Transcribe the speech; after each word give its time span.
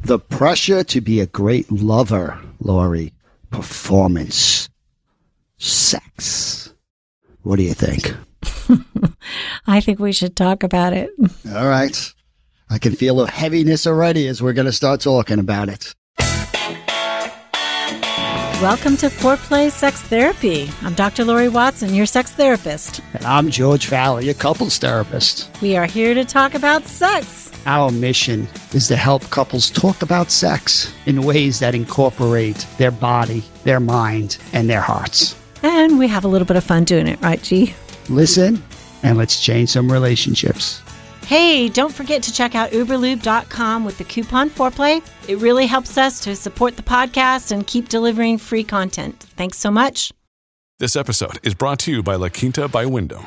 The 0.00 0.18
pressure 0.18 0.84
to 0.84 1.00
be 1.00 1.20
a 1.20 1.26
great 1.26 1.70
lover, 1.70 2.38
Lori. 2.60 3.12
Performance. 3.50 4.68
Sex. 5.58 6.72
What 7.42 7.56
do 7.56 7.62
you 7.62 7.74
think? 7.74 8.14
I 9.66 9.80
think 9.80 9.98
we 9.98 10.12
should 10.12 10.36
talk 10.36 10.62
about 10.62 10.92
it. 10.92 11.10
All 11.52 11.66
right. 11.66 12.14
I 12.70 12.78
can 12.78 12.94
feel 12.94 13.20
a 13.20 13.30
heaviness 13.30 13.86
already 13.86 14.28
as 14.28 14.42
we're 14.42 14.52
going 14.52 14.66
to 14.66 14.72
start 14.72 15.00
talking 15.00 15.38
about 15.38 15.68
it. 15.68 15.94
Welcome 18.60 18.96
to 18.98 19.06
Foreplay 19.06 19.70
Sex 19.70 20.00
Therapy. 20.02 20.68
I'm 20.82 20.94
Dr. 20.94 21.24
Lori 21.24 21.48
Watson, 21.48 21.94
your 21.94 22.06
sex 22.06 22.32
therapist. 22.32 23.00
And 23.14 23.24
I'm 23.24 23.50
George 23.50 23.86
Fowler, 23.86 24.20
your 24.20 24.34
couples 24.34 24.78
therapist. 24.78 25.48
We 25.62 25.76
are 25.76 25.86
here 25.86 26.12
to 26.12 26.24
talk 26.24 26.54
about 26.54 26.84
sex. 26.84 27.47
Our 27.68 27.92
mission 27.92 28.48
is 28.72 28.88
to 28.88 28.96
help 28.96 29.28
couples 29.28 29.68
talk 29.68 30.00
about 30.00 30.30
sex 30.30 30.90
in 31.04 31.22
ways 31.22 31.58
that 31.58 31.74
incorporate 31.74 32.66
their 32.78 32.90
body, 32.90 33.44
their 33.64 33.78
mind, 33.78 34.38
and 34.54 34.70
their 34.70 34.80
hearts. 34.80 35.36
And 35.62 35.98
we 35.98 36.08
have 36.08 36.24
a 36.24 36.28
little 36.28 36.46
bit 36.46 36.56
of 36.56 36.64
fun 36.64 36.84
doing 36.84 37.06
it, 37.06 37.20
right, 37.20 37.42
G? 37.42 37.74
Listen, 38.08 38.62
and 39.02 39.18
let's 39.18 39.44
change 39.44 39.68
some 39.68 39.92
relationships. 39.92 40.80
Hey, 41.26 41.68
don't 41.68 41.92
forget 41.92 42.22
to 42.22 42.32
check 42.32 42.54
out 42.54 42.70
uberlube.com 42.70 43.84
with 43.84 43.98
the 43.98 44.04
coupon 44.04 44.48
foreplay. 44.48 45.06
It 45.28 45.36
really 45.36 45.66
helps 45.66 45.98
us 45.98 46.20
to 46.20 46.34
support 46.36 46.78
the 46.78 46.82
podcast 46.82 47.52
and 47.52 47.66
keep 47.66 47.90
delivering 47.90 48.38
free 48.38 48.64
content. 48.64 49.26
Thanks 49.36 49.58
so 49.58 49.70
much. 49.70 50.10
This 50.78 50.96
episode 50.96 51.38
is 51.42 51.52
brought 51.52 51.80
to 51.80 51.92
you 51.92 52.02
by 52.02 52.14
La 52.14 52.30
Quinta 52.30 52.66
by 52.66 52.86
Wyndham. 52.86 53.26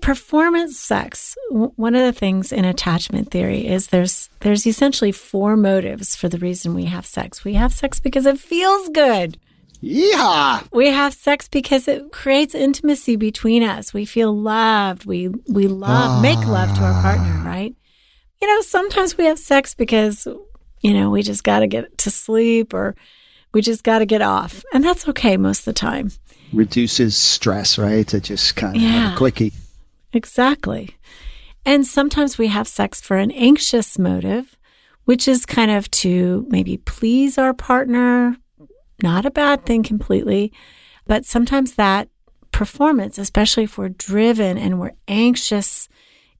Performance 0.00 0.78
sex. 0.78 1.36
One 1.50 1.94
of 1.94 2.02
the 2.02 2.12
things 2.12 2.52
in 2.52 2.64
attachment 2.64 3.30
theory 3.30 3.66
is 3.66 3.88
there's 3.88 4.28
there's 4.40 4.66
essentially 4.66 5.12
four 5.12 5.56
motives 5.56 6.14
for 6.14 6.28
the 6.28 6.38
reason 6.38 6.74
we 6.74 6.84
have 6.86 7.06
sex. 7.06 7.44
We 7.44 7.54
have 7.54 7.72
sex 7.72 8.00
because 8.00 8.26
it 8.26 8.38
feels 8.38 8.88
good. 8.90 9.38
Yeehaw! 9.82 10.68
We 10.72 10.88
have 10.88 11.14
sex 11.14 11.48
because 11.48 11.88
it 11.88 12.10
creates 12.12 12.54
intimacy 12.54 13.16
between 13.16 13.62
us. 13.62 13.92
We 13.92 14.04
feel 14.04 14.36
loved. 14.36 15.04
We 15.06 15.28
we 15.48 15.66
love 15.68 16.22
make 16.22 16.38
love 16.46 16.74
to 16.74 16.80
our 16.82 17.02
partner, 17.02 17.40
ah. 17.40 17.46
right? 17.46 17.74
You 18.40 18.48
know, 18.48 18.60
sometimes 18.62 19.16
we 19.16 19.24
have 19.24 19.38
sex 19.38 19.74
because 19.74 20.26
you 20.80 20.92
know, 20.92 21.08
we 21.10 21.22
just 21.22 21.44
got 21.44 21.60
to 21.60 21.66
get 21.66 21.96
to 21.98 22.10
sleep 22.10 22.74
or 22.74 22.94
we 23.54 23.62
just 23.62 23.84
got 23.84 24.00
to 24.00 24.06
get 24.06 24.20
off. 24.20 24.62
And 24.74 24.84
that's 24.84 25.08
okay 25.08 25.38
most 25.38 25.60
of 25.60 25.64
the 25.66 25.72
time. 25.72 26.10
Reduces 26.52 27.16
stress, 27.16 27.78
right? 27.78 28.06
To 28.08 28.20
just 28.20 28.54
kind 28.54 28.76
of 28.76 28.82
have 28.82 28.92
Yeah. 28.92 29.14
a 29.14 29.16
quickie. 29.16 29.52
Exactly. 30.14 30.96
And 31.66 31.86
sometimes 31.86 32.38
we 32.38 32.46
have 32.48 32.68
sex 32.68 33.00
for 33.00 33.16
an 33.16 33.30
anxious 33.32 33.98
motive, 33.98 34.56
which 35.04 35.26
is 35.26 35.44
kind 35.44 35.70
of 35.70 35.90
to 35.90 36.46
maybe 36.48 36.76
please 36.76 37.36
our 37.36 37.52
partner. 37.52 38.36
Not 39.02 39.26
a 39.26 39.30
bad 39.30 39.66
thing 39.66 39.82
completely, 39.82 40.52
but 41.06 41.26
sometimes 41.26 41.74
that 41.74 42.08
performance, 42.52 43.18
especially 43.18 43.64
if 43.64 43.76
we're 43.76 43.88
driven 43.88 44.56
and 44.56 44.78
we're 44.78 44.92
anxious 45.08 45.88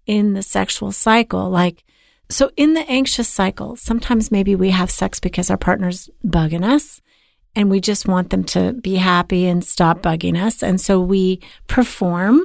in 0.07 0.35
the 0.35 0.43
sexual 0.43 0.93
cycle, 0.93 1.51
like, 1.51 1.83
so 2.31 2.51
in 2.57 2.75
the 2.75 2.89
anxious 2.89 3.29
cycle, 3.29 3.77
sometimes 3.77 4.31
maybe 4.31 4.55
we 4.55 4.71
have 4.71 4.91
sex 4.91 5.21
because 5.21 5.51
our 5.51 5.57
partner's 5.57 6.09
bugging 6.25 6.65
us 6.65 7.03
and 7.57 7.71
we 7.71 7.81
just 7.81 8.07
want 8.09 8.31
them 8.31 8.45
to 8.45 8.73
be 8.75 8.97
happy 8.97 9.47
and 9.47 9.65
stop 9.65 10.01
bugging 10.01 10.41
us. 10.41 10.63
And 10.63 10.81
so 10.81 11.01
we 11.01 11.41
perform 11.67 12.43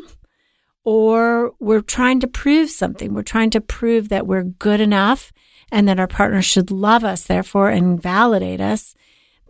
or 0.90 1.54
we're 1.60 1.82
trying 1.84 2.20
to 2.20 2.28
prove 2.28 2.68
something. 2.68 3.14
We're 3.14 3.22
trying 3.22 3.52
to 3.52 3.62
prove 3.62 4.10
that 4.10 4.26
we're 4.26 4.42
good 4.42 4.82
enough 4.82 5.32
and 5.72 5.88
that 5.88 6.00
our 6.00 6.08
partner 6.08 6.42
should 6.42 6.72
love 6.72 7.04
us, 7.04 7.26
therefore, 7.26 7.70
and 7.70 8.02
validate 8.02 8.60
us. 8.60 8.96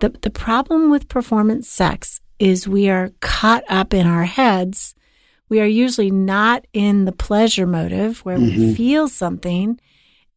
The, 0.01 0.09
the 0.09 0.31
problem 0.31 0.91
with 0.91 1.07
performance 1.07 1.69
sex 1.69 2.19
is 2.39 2.67
we 2.67 2.89
are 2.89 3.11
caught 3.21 3.63
up 3.69 3.93
in 3.93 4.05
our 4.05 4.25
heads. 4.25 4.95
We 5.47 5.61
are 5.61 5.65
usually 5.65 6.11
not 6.11 6.67
in 6.73 7.05
the 7.05 7.13
pleasure 7.13 7.65
motive 7.65 8.19
where 8.25 8.37
we 8.37 8.51
mm-hmm. 8.51 8.73
feel 8.73 9.07
something. 9.07 9.79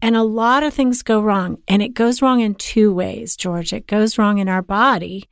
And 0.01 0.15
a 0.15 0.23
lot 0.23 0.63
of 0.63 0.73
things 0.73 1.03
go 1.03 1.21
wrong. 1.21 1.59
And 1.67 1.83
it 1.83 1.95
goes 1.95 2.23
wrong 2.23 2.43
in 2.43 2.55
two 2.55 2.95
ways, 2.95 3.35
George. 3.35 3.73
It 3.73 3.89
goes 3.89 4.19
wrong 4.19 4.39
in 4.39 4.49
our 4.49 4.63
body 4.63 5.29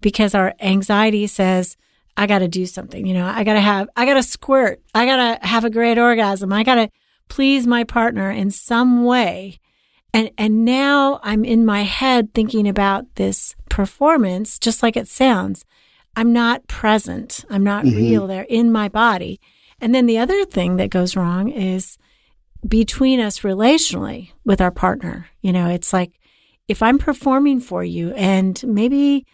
because 0.00 0.34
our 0.34 0.54
anxiety 0.60 1.26
says, 1.26 1.76
I 2.16 2.26
got 2.26 2.40
to 2.40 2.48
do 2.48 2.66
something. 2.66 3.06
You 3.06 3.14
know, 3.14 3.26
I 3.26 3.44
got 3.44 3.54
to 3.54 3.60
have, 3.60 3.88
I 3.96 4.04
got 4.04 4.14
to 4.14 4.22
squirt. 4.22 4.82
I 4.94 5.06
got 5.06 5.16
to 5.40 5.46
have 5.46 5.64
a 5.64 5.70
great 5.70 5.98
orgasm. 5.98 6.52
I 6.52 6.62
got 6.62 6.76
to 6.76 6.90
please 7.28 7.66
my 7.66 7.84
partner 7.84 8.30
in 8.30 8.50
some 8.50 9.04
way. 9.04 9.58
And, 10.12 10.30
and 10.36 10.64
now 10.64 11.20
I'm 11.22 11.44
in 11.44 11.64
my 11.64 11.82
head 11.82 12.34
thinking 12.34 12.68
about 12.68 13.14
this 13.14 13.54
performance, 13.68 14.58
just 14.58 14.82
like 14.82 14.96
it 14.96 15.08
sounds. 15.08 15.64
I'm 16.16 16.32
not 16.32 16.66
present. 16.66 17.44
I'm 17.48 17.62
not 17.62 17.84
mm-hmm. 17.84 17.96
real. 17.96 18.26
They're 18.26 18.42
in 18.42 18.72
my 18.72 18.88
body. 18.88 19.40
And 19.80 19.94
then 19.94 20.06
the 20.06 20.18
other 20.18 20.44
thing 20.44 20.76
that 20.76 20.90
goes 20.90 21.16
wrong 21.16 21.48
is 21.48 21.96
between 22.66 23.20
us 23.20 23.40
relationally 23.40 24.32
with 24.44 24.60
our 24.60 24.70
partner. 24.70 25.28
You 25.40 25.52
know, 25.52 25.68
it's 25.68 25.92
like 25.92 26.12
if 26.68 26.82
I'm 26.82 26.98
performing 26.98 27.60
for 27.60 27.82
you 27.82 28.12
and 28.12 28.62
maybe 28.64 29.26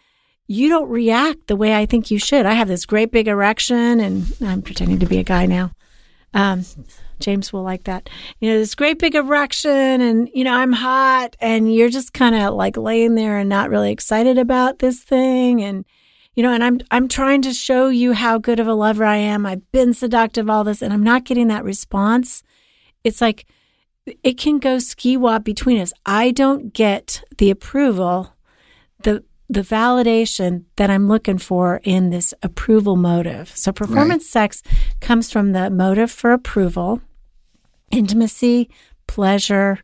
you 0.46 0.68
don't 0.68 0.88
react 0.88 1.46
the 1.46 1.56
way 1.56 1.74
I 1.74 1.86
think 1.86 2.10
you 2.10 2.18
should. 2.18 2.46
I 2.46 2.52
have 2.52 2.68
this 2.68 2.86
great 2.86 3.10
big 3.10 3.28
erection 3.28 4.00
and 4.00 4.26
I'm 4.40 4.62
pretending 4.62 5.00
to 5.00 5.06
be 5.06 5.18
a 5.18 5.24
guy 5.24 5.46
now. 5.46 5.72
Um, 6.34 6.64
James 7.18 7.52
will 7.52 7.62
like 7.62 7.84
that. 7.84 8.08
You 8.40 8.50
know, 8.50 8.58
this 8.58 8.74
great 8.74 8.98
big 8.98 9.14
erection 9.14 9.70
and, 9.70 10.28
you 10.34 10.44
know, 10.44 10.54
I'm 10.54 10.72
hot 10.72 11.34
and 11.40 11.74
you're 11.74 11.88
just 11.88 12.12
kind 12.12 12.34
of 12.34 12.54
like 12.54 12.76
laying 12.76 13.14
there 13.14 13.38
and 13.38 13.48
not 13.48 13.70
really 13.70 13.90
excited 13.90 14.38
about 14.38 14.78
this 14.78 15.02
thing. 15.02 15.62
And, 15.62 15.84
you 16.34 16.42
know, 16.42 16.52
and 16.52 16.62
I'm, 16.62 16.80
I'm 16.90 17.08
trying 17.08 17.42
to 17.42 17.52
show 17.52 17.88
you 17.88 18.12
how 18.12 18.38
good 18.38 18.60
of 18.60 18.68
a 18.68 18.74
lover 18.74 19.04
I 19.04 19.16
am. 19.16 19.46
I've 19.46 19.70
been 19.72 19.94
seductive, 19.94 20.50
all 20.50 20.62
this, 20.64 20.82
and 20.82 20.92
I'm 20.92 21.02
not 21.02 21.24
getting 21.24 21.48
that 21.48 21.64
response. 21.64 22.42
It's 23.02 23.22
like, 23.22 23.46
it 24.22 24.38
can 24.38 24.58
go 24.58 24.78
ski 24.78 25.16
wop 25.16 25.42
between 25.42 25.80
us. 25.80 25.92
I 26.04 26.30
don't 26.30 26.72
get 26.72 27.24
the 27.38 27.50
approval, 27.50 28.35
the 29.48 29.62
validation 29.62 30.64
that 30.76 30.90
I'm 30.90 31.08
looking 31.08 31.38
for 31.38 31.80
in 31.84 32.10
this 32.10 32.34
approval 32.42 32.96
motive. 32.96 33.52
So 33.54 33.72
performance 33.72 34.24
right. 34.24 34.50
sex 34.50 34.62
comes 35.00 35.30
from 35.30 35.52
the 35.52 35.70
motive 35.70 36.10
for 36.10 36.32
approval, 36.32 37.00
intimacy, 37.90 38.68
pleasure, 39.06 39.78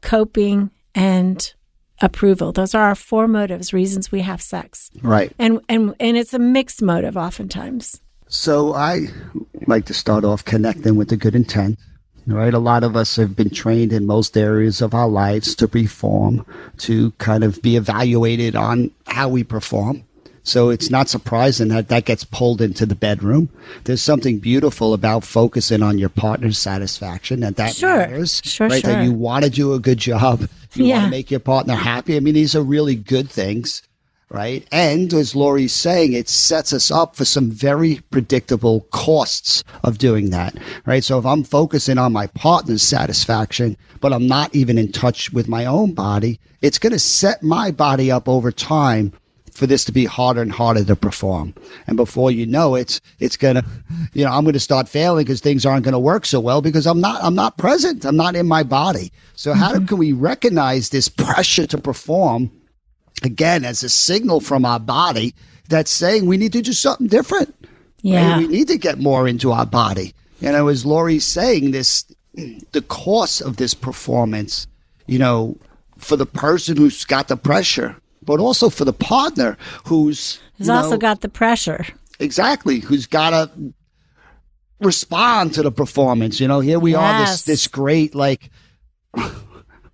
coping, 0.00 0.70
and 0.94 1.54
approval. 2.00 2.52
Those 2.52 2.74
are 2.74 2.82
our 2.82 2.94
four 2.94 3.28
motives, 3.28 3.72
reasons 3.72 4.10
we 4.10 4.22
have 4.22 4.42
sex. 4.42 4.90
Right. 5.02 5.32
And 5.38 5.60
and 5.68 5.94
and 6.00 6.16
it's 6.16 6.34
a 6.34 6.38
mixed 6.38 6.82
motive 6.82 7.16
oftentimes. 7.16 8.00
So 8.28 8.74
I 8.74 9.08
like 9.66 9.84
to 9.86 9.94
start 9.94 10.24
off 10.24 10.44
connecting 10.44 10.96
with 10.96 11.08
the 11.08 11.18
good 11.18 11.34
intent 11.34 11.78
right? 12.26 12.54
A 12.54 12.58
lot 12.58 12.84
of 12.84 12.96
us 12.96 13.16
have 13.16 13.36
been 13.36 13.50
trained 13.50 13.92
in 13.92 14.06
most 14.06 14.36
areas 14.36 14.80
of 14.80 14.94
our 14.94 15.08
lives 15.08 15.54
to 15.56 15.68
perform, 15.68 16.46
to 16.78 17.10
kind 17.12 17.44
of 17.44 17.60
be 17.62 17.76
evaluated 17.76 18.56
on 18.56 18.90
how 19.06 19.28
we 19.28 19.44
perform. 19.44 20.04
So 20.44 20.70
it's 20.70 20.90
not 20.90 21.08
surprising 21.08 21.68
that 21.68 21.88
that 21.88 22.04
gets 22.04 22.24
pulled 22.24 22.60
into 22.60 22.84
the 22.84 22.96
bedroom. 22.96 23.48
There's 23.84 24.02
something 24.02 24.38
beautiful 24.38 24.92
about 24.92 25.22
focusing 25.22 25.82
on 25.82 25.98
your 25.98 26.08
partner's 26.08 26.58
satisfaction 26.58 27.44
and 27.44 27.54
that 27.56 27.76
sure. 27.76 27.96
matters. 27.96 28.42
Sure, 28.44 28.68
right? 28.68 28.82
Sure. 28.82 28.92
That 28.92 29.04
you 29.04 29.12
want 29.12 29.44
to 29.44 29.50
do 29.50 29.72
a 29.74 29.78
good 29.78 29.98
job. 29.98 30.48
You 30.74 30.86
yeah. 30.86 30.94
want 30.94 31.06
to 31.06 31.10
make 31.10 31.30
your 31.30 31.38
partner 31.38 31.74
happy. 31.74 32.16
I 32.16 32.20
mean, 32.20 32.34
these 32.34 32.56
are 32.56 32.62
really 32.62 32.96
good 32.96 33.30
things 33.30 33.82
right? 34.32 34.66
And 34.72 35.12
as 35.12 35.36
Lori's 35.36 35.74
saying, 35.74 36.14
it 36.14 36.28
sets 36.28 36.72
us 36.72 36.90
up 36.90 37.14
for 37.14 37.24
some 37.24 37.50
very 37.50 38.00
predictable 38.10 38.80
costs 38.90 39.62
of 39.84 39.98
doing 39.98 40.30
that, 40.30 40.56
right? 40.86 41.04
So 41.04 41.18
if 41.18 41.26
I'm 41.26 41.44
focusing 41.44 41.98
on 41.98 42.12
my 42.12 42.26
partner's 42.28 42.82
satisfaction, 42.82 43.76
but 44.00 44.12
I'm 44.12 44.26
not 44.26 44.54
even 44.54 44.78
in 44.78 44.90
touch 44.90 45.32
with 45.32 45.48
my 45.48 45.66
own 45.66 45.92
body, 45.92 46.40
it's 46.62 46.78
going 46.78 46.94
to 46.94 46.98
set 46.98 47.42
my 47.42 47.70
body 47.70 48.10
up 48.10 48.28
over 48.28 48.50
time 48.50 49.12
for 49.52 49.66
this 49.66 49.84
to 49.84 49.92
be 49.92 50.06
harder 50.06 50.40
and 50.40 50.50
harder 50.50 50.82
to 50.82 50.96
perform. 50.96 51.54
And 51.86 51.98
before 51.98 52.30
you 52.30 52.46
know 52.46 52.74
it, 52.74 53.02
it's 53.18 53.36
going 53.36 53.56
to, 53.56 53.64
you 54.14 54.24
know, 54.24 54.30
I'm 54.30 54.44
going 54.44 54.54
to 54.54 54.60
start 54.60 54.88
failing 54.88 55.24
because 55.24 55.42
things 55.42 55.66
aren't 55.66 55.84
going 55.84 55.92
to 55.92 55.98
work 55.98 56.24
so 56.24 56.40
well 56.40 56.62
because 56.62 56.86
I'm 56.86 57.02
not, 57.02 57.22
I'm 57.22 57.34
not 57.34 57.58
present. 57.58 58.06
I'm 58.06 58.16
not 58.16 58.34
in 58.34 58.48
my 58.48 58.62
body. 58.62 59.12
So 59.34 59.52
how 59.52 59.74
mm-hmm. 59.74 59.84
can 59.84 59.98
we 59.98 60.12
recognize 60.12 60.88
this 60.88 61.08
pressure 61.10 61.66
to 61.66 61.76
perform 61.76 62.50
again 63.22 63.64
as 63.64 63.82
a 63.82 63.88
signal 63.88 64.40
from 64.40 64.64
our 64.64 64.80
body 64.80 65.34
that's 65.68 65.90
saying 65.90 66.26
we 66.26 66.36
need 66.36 66.52
to 66.52 66.62
do 66.62 66.72
something 66.72 67.06
different. 67.06 67.54
Yeah. 68.02 68.32
Right? 68.32 68.38
We 68.38 68.48
need 68.48 68.68
to 68.68 68.78
get 68.78 68.98
more 68.98 69.28
into 69.28 69.52
our 69.52 69.66
body. 69.66 70.14
You 70.40 70.50
know, 70.50 70.68
as 70.68 70.84
Lori's 70.84 71.24
saying, 71.24 71.70
this 71.70 72.04
the 72.34 72.82
cost 72.88 73.40
of 73.42 73.56
this 73.56 73.74
performance, 73.74 74.66
you 75.06 75.18
know, 75.18 75.56
for 75.98 76.16
the 76.16 76.26
person 76.26 76.76
who's 76.76 77.04
got 77.04 77.28
the 77.28 77.36
pressure, 77.36 77.96
but 78.22 78.40
also 78.40 78.68
for 78.68 78.84
the 78.84 78.92
partner 78.92 79.56
who's 79.84 80.40
who's 80.58 80.68
also 80.68 80.96
got 80.96 81.20
the 81.20 81.28
pressure. 81.28 81.86
Exactly, 82.18 82.80
who's 82.80 83.06
got 83.06 83.30
to 83.30 83.72
respond 84.80 85.54
to 85.54 85.62
the 85.62 85.72
performance. 85.72 86.40
You 86.40 86.48
know, 86.48 86.60
here 86.60 86.80
we 86.80 86.92
yes. 86.92 87.00
are, 87.00 87.20
this 87.20 87.42
this 87.42 87.66
great 87.68 88.14
like 88.14 88.50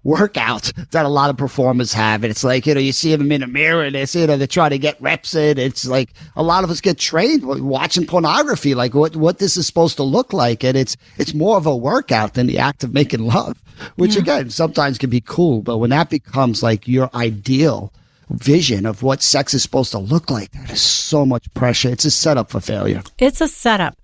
workout 0.04 0.72
that 0.90 1.04
a 1.04 1.08
lot 1.08 1.30
of 1.30 1.36
performers 1.36 1.92
have. 1.92 2.24
And 2.24 2.30
it's 2.30 2.44
like, 2.44 2.66
you 2.66 2.74
know, 2.74 2.80
you 2.80 2.92
see 2.92 3.14
them 3.14 3.30
in 3.32 3.42
a 3.42 3.46
mirror 3.46 3.82
and 3.82 3.96
it's, 3.96 4.14
you 4.14 4.26
know, 4.26 4.36
they're 4.36 4.46
trying 4.46 4.70
to 4.70 4.78
get 4.78 5.00
reps 5.00 5.34
in. 5.34 5.58
It's 5.58 5.86
like 5.86 6.10
a 6.36 6.42
lot 6.42 6.64
of 6.64 6.70
us 6.70 6.80
get 6.80 6.98
trained 6.98 7.44
watching 7.44 8.06
pornography, 8.06 8.74
like 8.74 8.94
what, 8.94 9.16
what 9.16 9.38
this 9.38 9.56
is 9.56 9.66
supposed 9.66 9.96
to 9.96 10.02
look 10.02 10.32
like. 10.32 10.64
And 10.64 10.76
it's, 10.76 10.96
it's 11.18 11.34
more 11.34 11.56
of 11.56 11.66
a 11.66 11.76
workout 11.76 12.34
than 12.34 12.46
the 12.46 12.58
act 12.58 12.84
of 12.84 12.94
making 12.94 13.26
love, 13.26 13.62
which 13.96 14.14
yeah. 14.14 14.22
again, 14.22 14.50
sometimes 14.50 14.98
can 14.98 15.10
be 15.10 15.20
cool. 15.20 15.62
But 15.62 15.78
when 15.78 15.90
that 15.90 16.10
becomes 16.10 16.62
like 16.62 16.88
your 16.88 17.10
ideal, 17.14 17.92
vision 18.30 18.84
of 18.84 19.02
what 19.02 19.22
sex 19.22 19.54
is 19.54 19.62
supposed 19.62 19.90
to 19.92 19.98
look 19.98 20.30
like. 20.30 20.50
That 20.52 20.70
is 20.70 20.82
so 20.82 21.24
much 21.24 21.52
pressure. 21.54 21.88
It's 21.88 22.04
a 22.04 22.10
setup 22.10 22.50
for 22.50 22.60
failure. 22.60 23.02
It's 23.18 23.40
a 23.40 23.48
setup. 23.48 23.96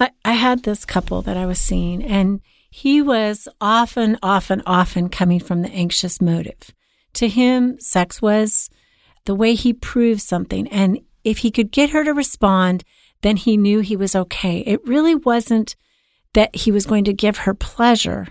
I, 0.00 0.10
I 0.24 0.32
had 0.32 0.62
this 0.62 0.84
couple 0.84 1.22
that 1.22 1.36
I 1.36 1.46
was 1.46 1.58
seeing, 1.58 2.04
and 2.04 2.40
he 2.78 3.02
was 3.02 3.48
often, 3.60 4.16
often, 4.22 4.62
often 4.64 5.08
coming 5.08 5.40
from 5.40 5.62
the 5.62 5.70
anxious 5.70 6.20
motive. 6.20 6.72
To 7.14 7.26
him, 7.26 7.80
sex 7.80 8.22
was 8.22 8.70
the 9.24 9.34
way 9.34 9.54
he 9.54 9.72
proved 9.72 10.20
something. 10.20 10.68
And 10.68 11.00
if 11.24 11.38
he 11.38 11.50
could 11.50 11.72
get 11.72 11.90
her 11.90 12.04
to 12.04 12.14
respond, 12.14 12.84
then 13.22 13.36
he 13.36 13.56
knew 13.56 13.80
he 13.80 13.96
was 13.96 14.14
okay. 14.14 14.60
It 14.60 14.86
really 14.86 15.16
wasn't 15.16 15.74
that 16.34 16.54
he 16.54 16.70
was 16.70 16.86
going 16.86 17.02
to 17.02 17.12
give 17.12 17.38
her 17.38 17.52
pleasure. 17.52 18.28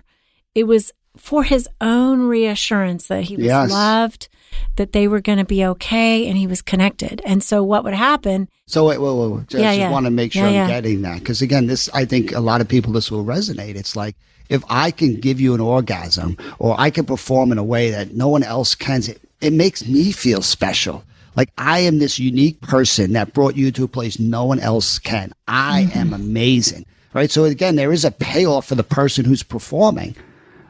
It 0.55 0.63
was 0.63 0.93
for 1.17 1.43
his 1.43 1.67
own 1.81 2.21
reassurance 2.21 3.09
that 3.09 3.23
he 3.23 3.35
was 3.35 3.47
yes. 3.47 3.69
loved, 3.69 4.29
that 4.75 4.91
they 4.91 5.07
were 5.07 5.21
going 5.21 5.37
to 5.37 5.45
be 5.45 5.65
okay, 5.65 6.27
and 6.27 6.37
he 6.37 6.47
was 6.47 6.61
connected. 6.61 7.21
And 7.25 7.43
so, 7.43 7.63
what 7.63 7.83
would 7.83 7.93
happen? 7.93 8.49
So, 8.65 8.87
wait, 8.87 8.99
wait, 8.99 9.13
wait. 9.13 9.47
Just, 9.47 9.61
yeah, 9.61 9.71
yeah. 9.71 9.91
want 9.91 10.05
to 10.05 10.11
make 10.11 10.33
sure 10.33 10.47
yeah, 10.47 10.63
I'm 10.63 10.69
getting 10.69 11.01
that 11.03 11.19
because 11.19 11.41
again, 11.41 11.67
this 11.67 11.89
I 11.93 12.05
think 12.05 12.31
a 12.33 12.39
lot 12.39 12.61
of 12.61 12.67
people 12.67 12.93
this 12.93 13.11
will 13.11 13.25
resonate. 13.25 13.75
It's 13.75 13.95
like 13.95 14.15
if 14.49 14.63
I 14.69 14.91
can 14.91 15.19
give 15.19 15.39
you 15.39 15.53
an 15.53 15.61
orgasm 15.61 16.37
or 16.59 16.75
I 16.79 16.89
can 16.89 17.05
perform 17.05 17.51
in 17.51 17.57
a 17.57 17.63
way 17.63 17.91
that 17.91 18.13
no 18.13 18.27
one 18.27 18.43
else 18.43 18.75
can, 18.75 19.01
it, 19.03 19.21
it 19.41 19.53
makes 19.53 19.87
me 19.87 20.11
feel 20.11 20.41
special. 20.41 21.03
Like 21.35 21.51
I 21.57 21.79
am 21.79 21.99
this 21.99 22.17
unique 22.17 22.59
person 22.61 23.13
that 23.13 23.33
brought 23.33 23.55
you 23.55 23.71
to 23.71 23.83
a 23.83 23.87
place 23.87 24.19
no 24.19 24.45
one 24.45 24.59
else 24.59 24.97
can. 24.97 25.33
I 25.47 25.83
mm-hmm. 25.83 25.99
am 25.99 26.13
amazing. 26.13 26.85
Right. 27.13 27.31
So 27.31 27.45
again, 27.45 27.75
there 27.75 27.93
is 27.93 28.05
a 28.05 28.11
payoff 28.11 28.67
for 28.67 28.75
the 28.75 28.83
person 28.83 29.25
who's 29.25 29.43
performing. 29.43 30.15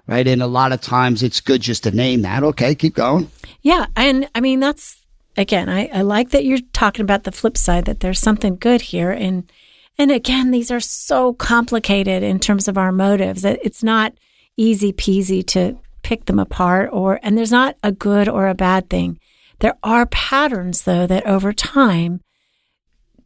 Right. 0.08 0.28
And 0.28 0.42
a 0.42 0.48
lot 0.48 0.72
of 0.72 0.80
times 0.80 1.22
it's 1.22 1.42
good 1.42 1.62
just 1.62 1.84
to 1.84 1.92
name 1.92 2.22
that. 2.22 2.44
Okay. 2.44 2.76
Keep 2.76 2.96
going. 2.96 3.30
Yeah. 3.62 3.88
And 3.96 4.30
I 4.34 4.40
mean, 4.40 4.60
that's 4.60 5.02
again, 5.36 5.70
I, 5.70 5.88
I 5.88 6.02
like 6.02 6.30
that 6.30 6.46
you're 6.46 6.60
talking 6.74 7.04
about 7.04 7.24
the 7.24 7.32
flip 7.32 7.58
side 7.58 7.86
that 7.86 8.00
there's 8.00 8.20
something 8.20 8.56
good 8.56 8.82
here. 8.82 9.12
And 9.12 9.52
and 9.98 10.12
again, 10.12 10.52
these 10.52 10.72
are 10.72 10.80
so 10.80 11.34
complicated 11.34 12.24
in 12.24 12.40
terms 12.40 12.68
of 12.68 12.78
our 12.78 12.92
motives. 12.92 13.42
That 13.42 13.60
it's 13.64 13.84
not 13.84 14.14
easy 14.56 14.94
peasy 14.94 15.46
to 15.48 15.78
pick 16.04 16.26
them 16.26 16.40
apart 16.40 16.90
or, 16.94 17.20
and 17.22 17.38
there's 17.38 17.52
not 17.52 17.76
a 17.84 17.92
good 17.92 18.30
or 18.30 18.48
a 18.48 18.56
bad 18.56 18.90
thing. 18.90 19.20
There 19.60 19.78
are 19.84 20.06
patterns 20.06 20.84
though 20.84 21.06
that 21.06 21.26
over 21.26 21.52
time 21.52 22.22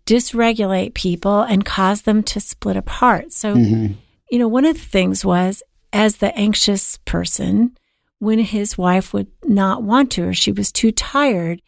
dysregulate 0.05 0.93
people 0.93 1.41
and 1.41 1.63
cause 1.63 2.01
them 2.01 2.23
to 2.23 2.39
split 2.39 2.75
apart. 2.75 3.31
So, 3.31 3.55
mm-hmm. 3.55 3.93
you 4.31 4.39
know, 4.39 4.47
one 4.47 4.65
of 4.65 4.75
the 4.75 4.83
things 4.83 5.23
was 5.23 5.61
as 5.93 6.17
the 6.17 6.35
anxious 6.37 6.97
person, 6.97 7.77
when 8.19 8.39
his 8.39 8.77
wife 8.77 9.13
would 9.13 9.27
not 9.43 9.83
want 9.83 10.11
to 10.11 10.27
or 10.27 10.33
she 10.33 10.51
was 10.51 10.71
too 10.71 10.91
tired, 10.91 11.61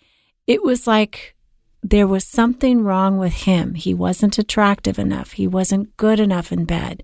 it 0.48 0.63
was 0.63 0.86
like 0.88 1.36
there 1.82 2.08
was 2.08 2.25
something 2.25 2.84
wrong 2.84 3.18
with 3.18 3.34
him. 3.34 3.74
He 3.74 3.94
wasn't 3.94 4.38
attractive 4.38 4.98
enough. 4.98 5.34
He 5.34 5.48
wasn't 5.48 5.98
good 5.98 6.20
enough 6.20 6.51
in 6.51 6.65
bed. 6.65 7.03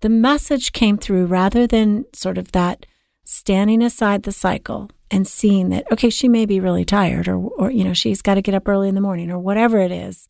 The 0.00 0.08
message 0.08 0.72
came 0.72 0.98
through 0.98 1.26
rather 1.26 1.66
than 1.66 2.04
sort 2.12 2.38
of 2.38 2.52
that 2.52 2.86
standing 3.24 3.82
aside 3.82 4.22
the 4.22 4.32
cycle 4.32 4.90
and 5.10 5.26
seeing 5.26 5.70
that, 5.70 5.90
okay, 5.92 6.10
she 6.10 6.28
may 6.28 6.44
be 6.44 6.60
really 6.60 6.84
tired 6.84 7.28
or, 7.28 7.36
or 7.36 7.70
you 7.70 7.84
know, 7.84 7.94
she's 7.94 8.22
got 8.22 8.34
to 8.34 8.42
get 8.42 8.54
up 8.54 8.68
early 8.68 8.88
in 8.88 8.94
the 8.94 9.00
morning 9.00 9.30
or 9.30 9.38
whatever 9.38 9.78
it 9.78 9.90
is, 9.90 10.28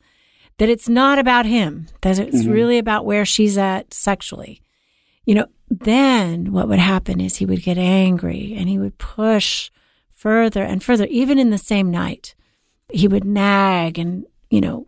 that 0.59 0.69
it's 0.69 0.89
not 0.89 1.19
about 1.19 1.47
him, 1.47 1.87
that 2.03 2.19
it's 2.19 2.43
mm-hmm. 2.43 2.51
really 2.51 2.79
about 2.79 3.05
where 3.05 3.25
she's 3.25 3.59
at 3.59 3.93
sexually. 3.93 4.63
You 5.25 5.35
know, 5.37 5.47
then 5.71 6.53
what 6.53 6.69
would 6.69 6.79
happen 6.79 7.21
is 7.21 7.37
he 7.37 7.47
would 7.47 7.63
get 7.63 7.79
angry 7.79 8.55
and 8.57 8.69
he 8.69 8.79
would 8.79 8.99
push 8.99 9.71
further 10.15 10.63
and 10.63 10.83
further, 10.83 11.07
even 11.07 11.39
in 11.39 11.51
the 11.51 11.59
same 11.59 11.91
night 11.91 12.35
he 12.91 13.07
would 13.07 13.25
nag 13.25 13.99
and, 13.99 14.25
you 14.51 14.61
know, 14.61 14.87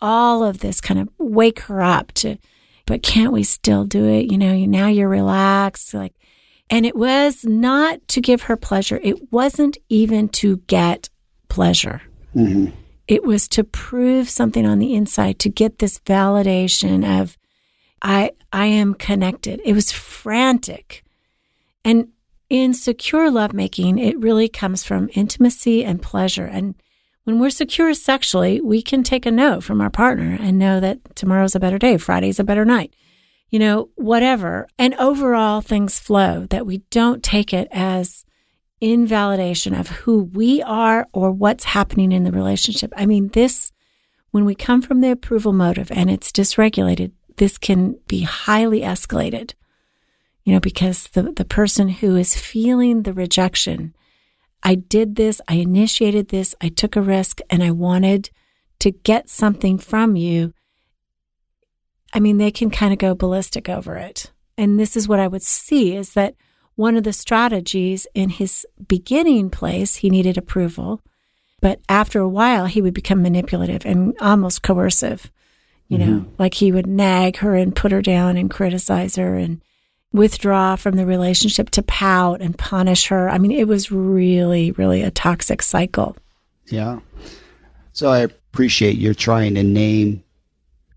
all 0.00 0.44
of 0.44 0.58
this 0.58 0.80
kind 0.80 1.00
of 1.00 1.08
wake 1.18 1.60
her 1.60 1.82
up 1.82 2.12
to, 2.12 2.36
but 2.86 3.02
can't 3.02 3.32
we 3.32 3.42
still 3.42 3.84
do 3.84 4.06
it? 4.06 4.30
You 4.30 4.38
know, 4.38 4.54
now 4.64 4.88
you're 4.88 5.08
relaxed. 5.08 5.94
Like, 5.94 6.14
and 6.70 6.86
it 6.86 6.96
was 6.96 7.44
not 7.44 8.06
to 8.08 8.20
give 8.20 8.42
her 8.42 8.56
pleasure. 8.56 8.98
It 9.02 9.32
wasn't 9.32 9.76
even 9.88 10.28
to 10.30 10.58
get 10.66 11.08
pleasure. 11.48 12.02
Mm-hmm. 12.34 12.74
It 13.08 13.24
was 13.24 13.46
to 13.48 13.64
prove 13.64 14.30
something 14.30 14.66
on 14.66 14.78
the 14.78 14.94
inside, 14.94 15.38
to 15.40 15.48
get 15.48 15.78
this 15.78 15.98
validation 16.00 17.20
of, 17.20 17.36
I, 18.02 18.32
I 18.52 18.66
am 18.66 18.94
connected. 18.94 19.60
It 19.64 19.72
was 19.72 19.92
frantic 19.92 21.04
And 21.84 22.08
in 22.48 22.74
secure 22.74 23.30
lovemaking, 23.30 23.98
it 23.98 24.18
really 24.18 24.48
comes 24.48 24.84
from 24.84 25.10
intimacy 25.14 25.84
and 25.84 26.02
pleasure. 26.02 26.44
And 26.44 26.74
when 27.24 27.38
we're 27.38 27.50
secure 27.50 27.94
sexually, 27.94 28.60
we 28.60 28.82
can 28.82 29.02
take 29.02 29.26
a 29.26 29.30
note 29.30 29.62
from 29.62 29.80
our 29.80 29.90
partner 29.90 30.36
and 30.40 30.58
know 30.58 30.80
that 30.80 31.16
tomorrow's 31.16 31.54
a 31.54 31.60
better 31.60 31.78
day, 31.78 31.96
Friday's 31.96 32.40
a 32.40 32.44
better 32.44 32.64
night, 32.64 32.94
you 33.50 33.58
know, 33.58 33.88
whatever. 33.94 34.68
And 34.78 34.94
overall, 34.94 35.60
things 35.60 35.98
flow, 35.98 36.46
that 36.50 36.66
we 36.66 36.78
don't 36.90 37.22
take 37.22 37.54
it 37.54 37.68
as 37.70 38.24
invalidation 38.80 39.74
of 39.74 39.88
who 39.88 40.24
we 40.24 40.60
are 40.62 41.06
or 41.12 41.30
what's 41.30 41.64
happening 41.64 42.10
in 42.12 42.24
the 42.24 42.32
relationship. 42.32 42.92
I 42.96 43.06
mean, 43.06 43.28
this, 43.28 43.72
when 44.32 44.44
we 44.44 44.56
come 44.56 44.82
from 44.82 45.00
the 45.00 45.12
approval 45.12 45.52
motive 45.52 45.90
and 45.92 46.10
it's 46.10 46.32
dysregulated, 46.32 47.12
this 47.42 47.58
can 47.58 47.98
be 48.06 48.22
highly 48.22 48.82
escalated, 48.82 49.54
you 50.44 50.54
know, 50.54 50.60
because 50.60 51.08
the, 51.08 51.22
the 51.22 51.44
person 51.44 51.88
who 51.88 52.14
is 52.14 52.36
feeling 52.38 53.02
the 53.02 53.12
rejection, 53.12 53.96
I 54.62 54.76
did 54.76 55.16
this, 55.16 55.40
I 55.48 55.54
initiated 55.54 56.28
this, 56.28 56.54
I 56.60 56.68
took 56.68 56.94
a 56.94 57.02
risk, 57.02 57.40
and 57.50 57.60
I 57.60 57.72
wanted 57.72 58.30
to 58.78 58.92
get 58.92 59.28
something 59.28 59.76
from 59.76 60.14
you. 60.14 60.54
I 62.12 62.20
mean, 62.20 62.38
they 62.38 62.52
can 62.52 62.70
kind 62.70 62.92
of 62.92 63.00
go 63.00 63.12
ballistic 63.12 63.68
over 63.68 63.96
it. 63.96 64.30
And 64.56 64.78
this 64.78 64.96
is 64.96 65.08
what 65.08 65.18
I 65.18 65.26
would 65.26 65.42
see 65.42 65.96
is 65.96 66.12
that 66.12 66.36
one 66.76 66.96
of 66.96 67.02
the 67.02 67.12
strategies 67.12 68.06
in 68.14 68.28
his 68.28 68.64
beginning 68.86 69.50
place, 69.50 69.96
he 69.96 70.10
needed 70.10 70.38
approval. 70.38 71.00
But 71.60 71.80
after 71.88 72.20
a 72.20 72.28
while, 72.28 72.66
he 72.66 72.80
would 72.80 72.94
become 72.94 73.20
manipulative 73.20 73.84
and 73.84 74.14
almost 74.20 74.62
coercive. 74.62 75.32
You 75.92 75.98
know, 75.98 76.06
mm-hmm. 76.06 76.34
like 76.38 76.54
he 76.54 76.72
would 76.72 76.86
nag 76.86 77.36
her 77.36 77.54
and 77.54 77.76
put 77.76 77.92
her 77.92 78.00
down 78.00 78.38
and 78.38 78.50
criticize 78.50 79.16
her 79.16 79.36
and 79.36 79.60
withdraw 80.12 80.74
from 80.76 80.96
the 80.96 81.04
relationship 81.04 81.68
to 81.70 81.82
pout 81.82 82.40
and 82.40 82.56
punish 82.56 83.08
her. 83.08 83.28
I 83.28 83.38
mean, 83.38 83.52
it 83.52 83.68
was 83.68 83.92
really, 83.92 84.70
really 84.72 85.02
a 85.02 85.10
toxic 85.10 85.60
cycle. 85.60 86.16
Yeah. 86.66 87.00
So 87.92 88.10
I 88.10 88.20
appreciate 88.20 88.96
you're 88.96 89.12
trying 89.12 89.54
to 89.56 89.62
name 89.62 90.24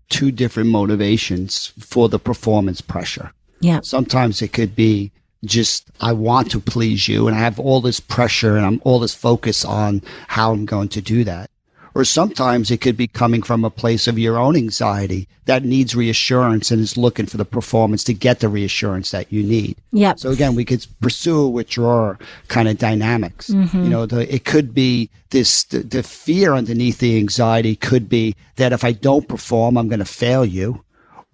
two 0.08 0.30
different 0.30 0.70
motivations 0.70 1.72
for 1.78 2.08
the 2.08 2.18
performance 2.18 2.80
pressure. 2.80 3.32
Yeah. 3.60 3.80
Sometimes 3.82 4.40
it 4.40 4.52
could 4.52 4.74
be 4.74 5.12
just 5.44 5.90
I 6.00 6.12
want 6.12 6.50
to 6.52 6.60
please 6.60 7.06
you 7.06 7.28
and 7.28 7.36
I 7.36 7.40
have 7.40 7.60
all 7.60 7.80
this 7.80 8.00
pressure 8.00 8.56
and 8.56 8.64
I'm 8.64 8.80
all 8.84 8.98
this 8.98 9.14
focus 9.14 9.64
on 9.64 10.02
how 10.28 10.52
I'm 10.52 10.64
going 10.64 10.88
to 10.90 11.00
do 11.02 11.24
that. 11.24 11.50
Or 11.96 12.04
sometimes 12.04 12.70
it 12.70 12.82
could 12.82 12.98
be 12.98 13.06
coming 13.06 13.42
from 13.42 13.64
a 13.64 13.70
place 13.70 14.06
of 14.06 14.18
your 14.18 14.36
own 14.36 14.54
anxiety 14.54 15.28
that 15.46 15.64
needs 15.64 15.96
reassurance 15.96 16.70
and 16.70 16.82
is 16.82 16.98
looking 16.98 17.24
for 17.24 17.38
the 17.38 17.44
performance 17.46 18.04
to 18.04 18.12
get 18.12 18.40
the 18.40 18.50
reassurance 18.50 19.12
that 19.12 19.32
you 19.32 19.42
need. 19.42 19.78
Yeah. 19.92 20.12
So 20.16 20.28
again, 20.28 20.54
we 20.54 20.66
could 20.66 20.86
pursue 21.00 21.48
withdraw 21.48 22.16
kind 22.48 22.68
of 22.68 22.76
dynamics. 22.76 23.48
Mm-hmm. 23.48 23.82
You 23.82 23.88
know, 23.88 24.04
the, 24.04 24.34
it 24.34 24.44
could 24.44 24.74
be 24.74 25.08
this, 25.30 25.64
the, 25.64 25.78
the 25.78 26.02
fear 26.02 26.52
underneath 26.52 26.98
the 26.98 27.16
anxiety 27.16 27.76
could 27.76 28.10
be 28.10 28.36
that 28.56 28.74
if 28.74 28.84
I 28.84 28.92
don't 28.92 29.26
perform, 29.26 29.78
I'm 29.78 29.88
going 29.88 30.00
to 30.00 30.04
fail 30.04 30.44
you 30.44 30.84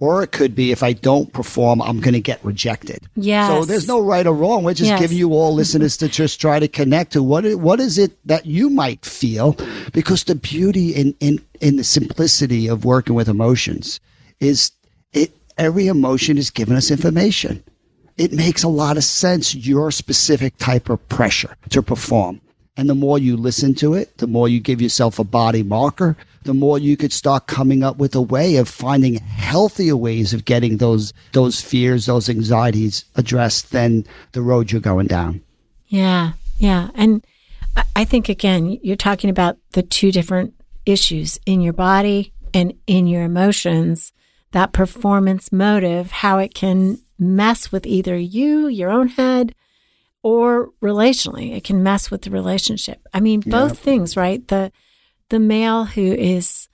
or 0.03 0.25
it 0.25 0.33
could 0.33 0.57
be 0.57 0.73
if 0.73 0.83
I 0.83 0.95
don't 0.95 1.33
perform, 1.33 1.81
I'm 1.81 2.01
going 2.01 2.15
to 2.15 2.21
get 2.21 2.45
rejected. 2.45 3.07
Yeah. 3.15 3.47
So 3.47 3.65
there's 3.65 3.87
no 3.87 4.01
right 4.01 4.27
or 4.27 4.35
wrong. 4.35 4.65
We're 4.65 4.75
just 4.75 4.91
yes. 4.91 5.01
giving 5.01 5.17
you 5.17 5.33
all 5.33 5.55
listeners 5.55 5.97
to 5.99 6.09
just 6.09 6.41
try 6.41 6.59
to 6.59 6.67
connect 6.67 7.13
to 7.13 7.23
what 7.23 7.45
what 7.55 7.79
is 7.79 7.99
it 7.99 8.11
that 8.27 8.45
you 8.45 8.69
might 8.69 9.05
feel, 9.05 9.57
because 9.93 10.25
the 10.25 10.35
beauty 10.35 10.91
in 10.91 11.15
in 11.21 11.41
in 11.61 11.77
the 11.77 11.85
simplicity 11.85 12.67
of 12.67 12.85
working 12.85 13.15
with 13.15 13.29
emotions 13.29 14.01
is 14.41 14.73
it 15.13 15.31
every 15.57 15.87
emotion 15.87 16.37
is 16.37 16.51
giving 16.51 16.75
us 16.75 16.91
information. 16.91 17.63
It 18.19 18.33
makes 18.33 18.65
a 18.65 18.69
lot 18.69 18.97
of 18.97 19.05
sense 19.05 19.55
your 19.55 19.93
specific 19.93 20.57
type 20.57 20.91
of 20.91 21.09
pressure 21.11 21.57
to 21.71 21.81
perform. 21.81 22.41
And 22.77 22.91
the 22.91 22.97
more 22.97 23.21
you 23.21 23.37
listen 23.37 23.73
to 23.77 23.95
it, 23.95 24.19
the 24.19 24.27
more 24.27 24.49
you 24.49 24.59
give 24.59 24.83
yourself 24.83 25.21
a 25.21 25.25
body 25.25 25.63
marker, 25.63 26.17
the 26.45 26.55
more 26.55 26.79
you 26.79 26.97
could 26.97 27.13
start 27.13 27.47
coming 27.47 27.83
up 27.83 27.99
with 27.99 28.15
a 28.15 28.21
way 28.21 28.57
of 28.57 28.69
finding 28.69 29.15
healthier 29.15 29.97
ways 29.97 30.35
of 30.35 30.45
getting 30.45 30.79
those 30.79 31.13
those 31.33 31.61
fears, 31.61 32.07
those 32.07 32.29
anxieties 32.29 33.05
addressed 33.17 33.73
than 33.73 34.05
the 34.33 34.43
road 34.43 34.71
you're 34.71 34.81
going 34.81 35.07
down. 35.07 35.41
Yeah. 35.89 36.33
Yeah. 36.59 36.89
And 36.95 37.25
I 37.97 38.05
think 38.05 38.29
again, 38.29 38.79
you're 38.83 38.97
talking 38.97 39.31
about 39.31 39.59
the 39.73 39.83
two 39.83 40.13
different 40.13 40.55
issues 40.87 41.39
in 41.47 41.61
your 41.61 41.73
body 41.73 42.33
and 42.55 42.75
in 42.87 43.07
your 43.07 43.23
emotions, 43.23 44.13
that 44.53 44.73
performance 44.73 45.53
motive, 45.53 46.11
how 46.11 46.39
it 46.39 46.55
can 46.55 46.99
mess 47.19 47.73
with 47.73 47.87
either 47.87 48.17
you, 48.17 48.69
your 48.69 48.91
own 48.91 49.09
head, 49.09 49.55
or 50.23 50.71
relationally. 50.83 51.57
It 51.57 51.65
can 51.65 51.83
mess 51.83 52.11
with 52.11 52.23
the 52.23 52.31
relationship. 52.31 53.01
I 53.13 53.21
mean, 53.21 53.41
both 53.41 53.79
things, 53.79 54.17
right? 54.17 54.47
The 54.49 54.73
the 55.33 55.41
male 55.41 55.87
who 55.87 56.13
is 56.13 56.69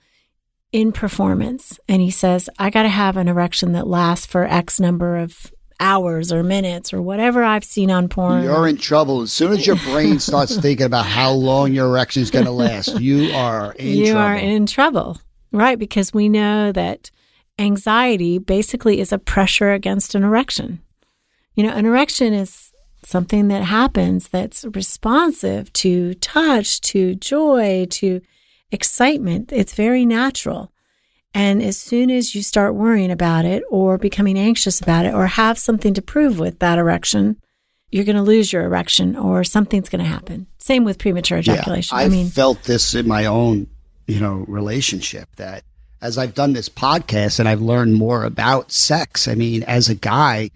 in 0.73 0.91
performance 0.91 1.79
and 1.87 2.01
he 2.01 2.11
says, 2.11 2.49
I 2.59 2.69
got 2.69 2.83
to 2.83 2.89
have 2.89 3.15
an 3.15 3.29
erection 3.29 3.71
that 3.71 3.87
lasts 3.87 4.25
for 4.25 4.43
X 4.43 4.81
number 4.81 5.15
of 5.15 5.51
hours 5.79 6.33
or 6.33 6.43
minutes 6.43 6.93
or 6.93 7.01
whatever 7.01 7.41
I've 7.41 7.63
seen 7.63 7.89
on 7.89 8.09
porn. 8.09 8.43
You're 8.43 8.67
in 8.67 8.75
trouble. 8.75 9.21
As 9.21 9.31
soon 9.31 9.53
as 9.53 9.65
your 9.65 9.77
brain 9.77 10.19
starts 10.29 10.57
thinking 10.57 10.85
about 10.85 11.05
how 11.05 11.31
long 11.31 11.71
your 11.71 11.87
erection 11.87 12.21
is 12.21 12.31
going 12.31 12.43
to 12.45 12.51
last, 12.51 12.99
you 12.99 13.31
are 13.33 13.71
in 13.71 13.87
you 13.87 14.11
trouble. 14.11 14.21
are 14.21 14.35
in 14.35 14.65
trouble, 14.65 15.21
right? 15.53 15.79
Because 15.79 16.13
we 16.13 16.27
know 16.27 16.73
that 16.73 17.11
anxiety 17.57 18.39
basically 18.39 18.99
is 18.99 19.13
a 19.13 19.17
pressure 19.17 19.71
against 19.71 20.15
an 20.15 20.23
erection. 20.23 20.81
You 21.55 21.63
know, 21.63 21.71
an 21.71 21.85
erection 21.85 22.33
is 22.33 22.73
something 23.05 23.47
that 23.47 23.63
happens 23.63 24.27
that's 24.27 24.65
responsive 24.65 25.71
to 25.71 26.13
touch, 26.15 26.81
to 26.81 27.15
joy, 27.15 27.87
to 27.91 28.19
excitement. 28.71 29.51
It's 29.51 29.73
very 29.73 30.05
natural. 30.05 30.71
And 31.33 31.61
as 31.61 31.77
soon 31.77 32.09
as 32.09 32.33
you 32.33 32.41
start 32.41 32.75
worrying 32.75 33.11
about 33.11 33.45
it 33.45 33.63
or 33.69 33.97
becoming 33.97 34.37
anxious 34.37 34.81
about 34.81 35.05
it 35.05 35.13
or 35.13 35.27
have 35.27 35.59
something 35.59 35.93
to 35.93 36.01
prove 36.01 36.39
with 36.39 36.59
that 36.59 36.79
erection, 36.79 37.37
you're 37.91 38.05
going 38.05 38.15
to 38.15 38.21
lose 38.21 38.51
your 38.51 38.63
erection 38.63 39.15
or 39.15 39.43
something's 39.43 39.89
going 39.89 40.03
to 40.03 40.09
happen. 40.09 40.47
Same 40.57 40.83
with 40.83 40.97
premature 40.97 41.37
ejaculation. 41.37 41.95
Yeah, 41.95 42.03
I, 42.03 42.05
I 42.05 42.09
mean, 42.09 42.27
felt 42.27 42.63
this 42.63 42.95
in 42.95 43.07
my 43.07 43.25
own, 43.25 43.67
you 44.07 44.19
know, 44.19 44.45
relationship 44.47 45.29
that 45.35 45.63
as 46.01 46.17
I've 46.17 46.33
done 46.33 46.53
this 46.53 46.69
podcast 46.69 47.39
and 47.39 47.47
I've 47.47 47.61
learned 47.61 47.95
more 47.95 48.23
about 48.23 48.71
sex, 48.71 49.27
I 49.27 49.35
mean, 49.35 49.63
as 49.63 49.89
a 49.89 49.95
guy, 49.95 50.49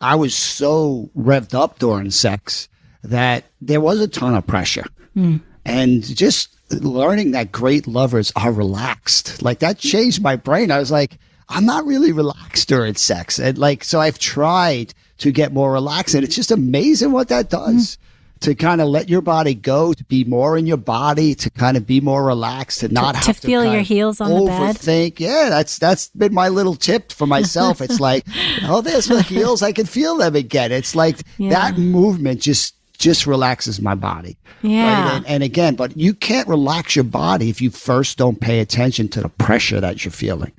I 0.00 0.16
was 0.16 0.34
so 0.34 1.10
revved 1.16 1.54
up 1.54 1.78
during 1.78 2.10
sex 2.10 2.68
that 3.02 3.44
there 3.60 3.80
was 3.80 4.00
a 4.00 4.08
ton 4.08 4.34
of 4.34 4.46
pressure. 4.46 4.86
Mm. 5.16 5.40
And 5.64 6.02
just 6.02 6.56
learning 6.72 7.32
that 7.32 7.52
great 7.52 7.86
lovers 7.86 8.32
are 8.36 8.52
relaxed, 8.52 9.42
like 9.42 9.60
that 9.60 9.78
changed 9.78 10.22
my 10.22 10.36
brain. 10.36 10.70
I 10.70 10.78
was 10.78 10.90
like, 10.90 11.18
I'm 11.48 11.66
not 11.66 11.84
really 11.84 12.12
relaxed 12.12 12.68
during 12.68 12.94
sex. 12.94 13.38
And 13.38 13.58
like, 13.58 13.84
so 13.84 14.00
I've 14.00 14.18
tried 14.18 14.94
to 15.18 15.30
get 15.30 15.52
more 15.52 15.72
relaxed 15.72 16.14
and 16.14 16.24
it's 16.24 16.34
just 16.34 16.50
amazing 16.50 17.12
what 17.12 17.28
that 17.28 17.50
does. 17.50 17.96
Mm 17.96 17.98
to 18.42 18.54
kind 18.54 18.80
of 18.80 18.88
let 18.88 19.08
your 19.08 19.20
body 19.20 19.54
go, 19.54 19.92
to 19.92 20.04
be 20.04 20.24
more 20.24 20.58
in 20.58 20.66
your 20.66 20.76
body, 20.76 21.34
to 21.34 21.50
kind 21.50 21.76
of 21.76 21.86
be 21.86 22.00
more 22.00 22.24
relaxed, 22.24 22.80
to 22.80 22.88
not 22.88 23.14
to, 23.14 23.20
have 23.20 23.40
to 23.40 23.46
feel 23.46 23.64
your 23.64 23.82
heels 23.82 24.20
on 24.20 24.30
overthink. 24.30 24.44
the 24.44 24.46
bed. 24.46 24.78
Think, 24.78 25.20
yeah, 25.20 25.46
that's 25.48 25.78
that's 25.78 26.08
been 26.08 26.34
my 26.34 26.48
little 26.48 26.74
tip 26.74 27.12
for 27.12 27.26
myself. 27.26 27.80
it's 27.80 28.00
like, 28.00 28.26
oh, 28.64 28.80
there's 28.80 29.08
my 29.08 29.22
heels, 29.22 29.62
I 29.62 29.72
can 29.72 29.86
feel 29.86 30.16
them 30.16 30.34
again. 30.34 30.72
It's 30.72 30.94
like 30.94 31.18
yeah. 31.38 31.50
that 31.50 31.78
movement 31.78 32.40
just 32.40 32.74
just 33.02 33.26
relaxes 33.26 33.80
my 33.80 33.94
body. 33.94 34.38
Yeah. 34.62 34.86
Right? 34.86 35.16
And, 35.16 35.26
and 35.26 35.42
again, 35.42 35.74
but 35.74 35.96
you 35.96 36.14
can't 36.14 36.48
relax 36.48 36.96
your 36.96 37.04
body 37.04 37.50
if 37.50 37.60
you 37.60 37.70
first 37.70 38.16
don't 38.16 38.40
pay 38.40 38.60
attention 38.60 39.08
to 39.08 39.20
the 39.20 39.28
pressure 39.28 39.80
that 39.80 40.04
you're 40.04 40.12
feeling 40.12 40.52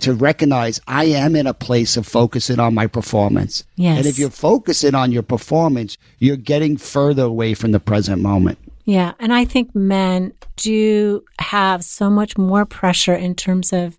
to 0.00 0.12
recognize 0.12 0.80
I 0.86 1.04
am 1.06 1.34
in 1.34 1.46
a 1.46 1.54
place 1.54 1.96
of 1.96 2.06
focusing 2.06 2.60
on 2.60 2.74
my 2.74 2.86
performance. 2.86 3.64
Yes. 3.76 3.98
And 3.98 4.06
if 4.06 4.18
you're 4.18 4.30
focusing 4.30 4.94
on 4.94 5.12
your 5.12 5.22
performance, 5.22 5.96
you're 6.18 6.36
getting 6.36 6.76
further 6.76 7.22
away 7.22 7.54
from 7.54 7.72
the 7.72 7.80
present 7.80 8.20
moment. 8.20 8.58
Yeah. 8.84 9.12
And 9.18 9.32
I 9.32 9.44
think 9.44 9.74
men 9.74 10.32
do 10.56 11.24
have 11.38 11.84
so 11.84 12.10
much 12.10 12.36
more 12.36 12.66
pressure 12.66 13.14
in 13.14 13.34
terms 13.34 13.72
of 13.72 13.98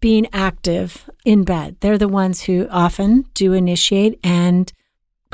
being 0.00 0.28
active 0.32 1.10
in 1.24 1.42
bed. 1.42 1.76
They're 1.80 1.98
the 1.98 2.08
ones 2.08 2.42
who 2.42 2.68
often 2.70 3.26
do 3.34 3.52
initiate 3.52 4.20
and 4.22 4.72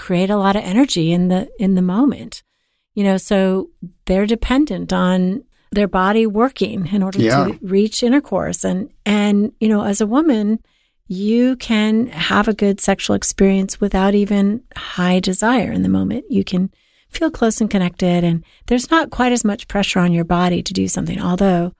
create 0.00 0.30
a 0.30 0.36
lot 0.36 0.56
of 0.56 0.64
energy 0.64 1.12
in 1.12 1.28
the 1.28 1.48
in 1.58 1.74
the 1.74 1.82
moment. 1.82 2.42
You 2.94 3.04
know, 3.04 3.18
so 3.18 3.70
they're 4.06 4.26
dependent 4.26 4.92
on 4.92 5.44
their 5.72 5.88
body 5.88 6.26
working 6.26 6.88
in 6.88 7.02
order 7.02 7.20
yeah. 7.20 7.44
to 7.44 7.58
reach 7.62 8.02
intercourse. 8.02 8.64
And, 8.64 8.90
and, 9.06 9.52
you 9.60 9.68
know, 9.68 9.84
as 9.84 10.00
a 10.00 10.06
woman, 10.06 10.58
you 11.06 11.56
can 11.56 12.08
have 12.08 12.48
a 12.48 12.54
good 12.54 12.80
sexual 12.80 13.14
experience 13.14 13.80
without 13.80 14.14
even 14.14 14.62
high 14.76 15.20
desire 15.20 15.70
in 15.70 15.82
the 15.82 15.88
moment. 15.88 16.24
You 16.28 16.42
can 16.42 16.70
feel 17.08 17.30
close 17.30 17.60
and 17.60 17.70
connected, 17.70 18.24
and 18.24 18.44
there's 18.66 18.90
not 18.90 19.10
quite 19.10 19.32
as 19.32 19.44
much 19.44 19.68
pressure 19.68 20.00
on 20.00 20.12
your 20.12 20.24
body 20.24 20.62
to 20.62 20.72
do 20.72 20.88
something. 20.88 21.20
Although 21.20 21.72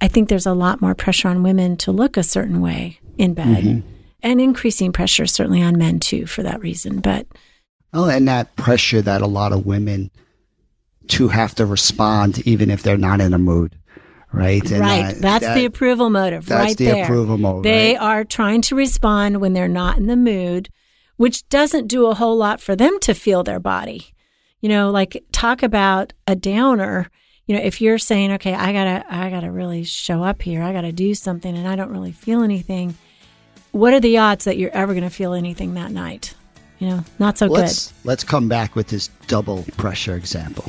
I 0.00 0.08
think 0.08 0.28
there's 0.28 0.46
a 0.46 0.54
lot 0.54 0.80
more 0.80 0.94
pressure 0.94 1.28
on 1.28 1.42
women 1.42 1.76
to 1.78 1.92
look 1.92 2.16
a 2.16 2.22
certain 2.22 2.60
way 2.60 3.00
in 3.16 3.34
bed. 3.34 3.64
Mm-hmm. 3.64 3.88
and 4.22 4.40
increasing 4.40 4.92
pressure 4.92 5.26
certainly 5.26 5.62
on 5.62 5.76
men 5.76 6.00
too 6.00 6.26
for 6.26 6.42
that 6.42 6.60
reason. 6.60 7.00
But 7.00 7.26
oh, 7.92 8.08
and 8.08 8.28
that 8.28 8.54
pressure 8.56 9.02
that 9.02 9.22
a 9.22 9.26
lot 9.26 9.52
of 9.52 9.66
women 9.66 10.10
to 11.08 11.28
have 11.28 11.54
to 11.56 11.66
respond 11.66 12.46
even 12.46 12.70
if 12.70 12.82
they're 12.82 12.96
not 12.96 13.20
in 13.20 13.34
a 13.34 13.38
mood. 13.38 13.76
Right. 14.32 14.62
And 14.70 14.80
right. 14.80 15.12
That, 15.14 15.20
that's 15.20 15.44
that, 15.44 15.54
the 15.54 15.66
approval 15.66 16.08
motive. 16.08 16.46
That's 16.46 16.64
right 16.64 16.76
the 16.76 16.84
there. 16.86 17.04
approval 17.04 17.36
motive. 17.36 17.64
They 17.64 17.92
right? 17.94 18.02
are 18.02 18.24
trying 18.24 18.62
to 18.62 18.74
respond 18.74 19.40
when 19.40 19.52
they're 19.52 19.68
not 19.68 19.98
in 19.98 20.06
the 20.06 20.16
mood, 20.16 20.70
which 21.16 21.46
doesn't 21.50 21.88
do 21.88 22.06
a 22.06 22.14
whole 22.14 22.36
lot 22.36 22.60
for 22.60 22.74
them 22.74 22.98
to 23.00 23.12
feel 23.12 23.42
their 23.42 23.60
body. 23.60 24.14
You 24.60 24.70
know, 24.70 24.90
like 24.90 25.22
talk 25.32 25.62
about 25.62 26.14
a 26.26 26.34
downer. 26.34 27.10
You 27.46 27.56
know, 27.56 27.62
if 27.62 27.82
you're 27.82 27.98
saying, 27.98 28.32
okay, 28.32 28.54
I 28.54 28.72
gotta, 28.72 29.04
I 29.12 29.28
gotta 29.28 29.50
really 29.50 29.84
show 29.84 30.22
up 30.22 30.40
here. 30.40 30.62
I 30.62 30.72
gotta 30.72 30.92
do 30.92 31.14
something 31.14 31.54
and 31.54 31.68
I 31.68 31.76
don't 31.76 31.90
really 31.90 32.12
feel 32.12 32.42
anything. 32.42 32.94
What 33.72 33.94
are 33.94 34.00
the 34.00 34.18
odds 34.18 34.44
that 34.44 34.58
you're 34.58 34.70
ever 34.70 34.92
going 34.92 35.02
to 35.02 35.10
feel 35.10 35.32
anything 35.32 35.74
that 35.74 35.90
night? 35.90 36.34
You 36.82 36.88
know, 36.88 37.04
not 37.20 37.38
so 37.38 37.46
let's, 37.46 37.86
good. 37.86 37.94
Let's 38.02 38.24
come 38.24 38.48
back 38.48 38.74
with 38.74 38.88
this 38.88 39.06
double 39.28 39.64
pressure 39.76 40.16
example. 40.16 40.64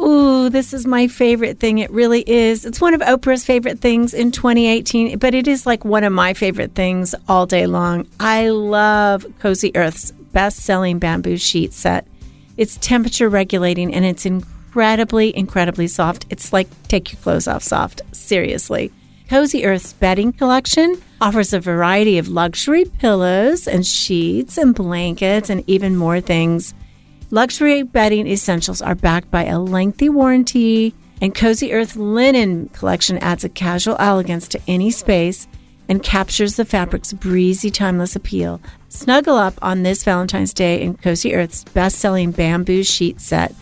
Ooh, 0.00 0.48
this 0.50 0.72
is 0.72 0.86
my 0.86 1.08
favorite 1.08 1.58
thing. 1.58 1.78
It 1.78 1.90
really 1.90 2.22
is. 2.30 2.64
It's 2.64 2.80
one 2.80 2.94
of 2.94 3.00
Oprah's 3.00 3.44
favorite 3.44 3.80
things 3.80 4.14
in 4.14 4.30
2018, 4.30 5.18
but 5.18 5.34
it 5.34 5.48
is 5.48 5.66
like 5.66 5.84
one 5.84 6.04
of 6.04 6.12
my 6.12 6.32
favorite 6.32 6.76
things 6.76 7.12
all 7.28 7.44
day 7.44 7.66
long. 7.66 8.06
I 8.20 8.50
love 8.50 9.26
Cozy 9.40 9.74
Earth's 9.74 10.12
best 10.12 10.60
selling 10.60 11.00
bamboo 11.00 11.38
sheet 11.38 11.72
set. 11.72 12.06
It's 12.56 12.76
temperature 12.76 13.28
regulating 13.28 13.92
and 13.92 14.04
it's 14.04 14.24
incredibly, 14.24 15.36
incredibly 15.36 15.88
soft. 15.88 16.24
It's 16.30 16.52
like 16.52 16.68
take 16.86 17.12
your 17.12 17.20
clothes 17.20 17.48
off 17.48 17.64
soft. 17.64 18.02
Seriously. 18.12 18.92
Cozy 19.30 19.64
Earth's 19.64 19.92
bedding 19.92 20.32
collection 20.32 21.00
offers 21.20 21.52
a 21.52 21.60
variety 21.60 22.18
of 22.18 22.26
luxury 22.26 22.84
pillows 22.84 23.68
and 23.68 23.86
sheets 23.86 24.58
and 24.58 24.74
blankets 24.74 25.48
and 25.48 25.62
even 25.68 25.94
more 25.94 26.20
things. 26.20 26.74
Luxury 27.30 27.84
bedding 27.84 28.26
essentials 28.26 28.82
are 28.82 28.96
backed 28.96 29.30
by 29.30 29.44
a 29.44 29.60
lengthy 29.60 30.08
warranty, 30.08 30.96
and 31.22 31.32
Cozy 31.32 31.72
Earth 31.72 31.94
linen 31.94 32.70
collection 32.70 33.18
adds 33.18 33.44
a 33.44 33.48
casual 33.48 33.94
elegance 34.00 34.48
to 34.48 34.60
any 34.66 34.90
space 34.90 35.46
and 35.88 36.02
captures 36.02 36.56
the 36.56 36.64
fabric's 36.64 37.12
breezy, 37.12 37.70
timeless 37.70 38.16
appeal. 38.16 38.60
Snuggle 38.88 39.36
up 39.36 39.54
on 39.62 39.84
this 39.84 40.02
Valentine's 40.02 40.52
Day 40.52 40.82
in 40.82 40.96
Cozy 40.96 41.36
Earth's 41.36 41.62
best 41.62 42.00
selling 42.00 42.32
bamboo 42.32 42.82
sheet 42.82 43.20
set. 43.20 43.54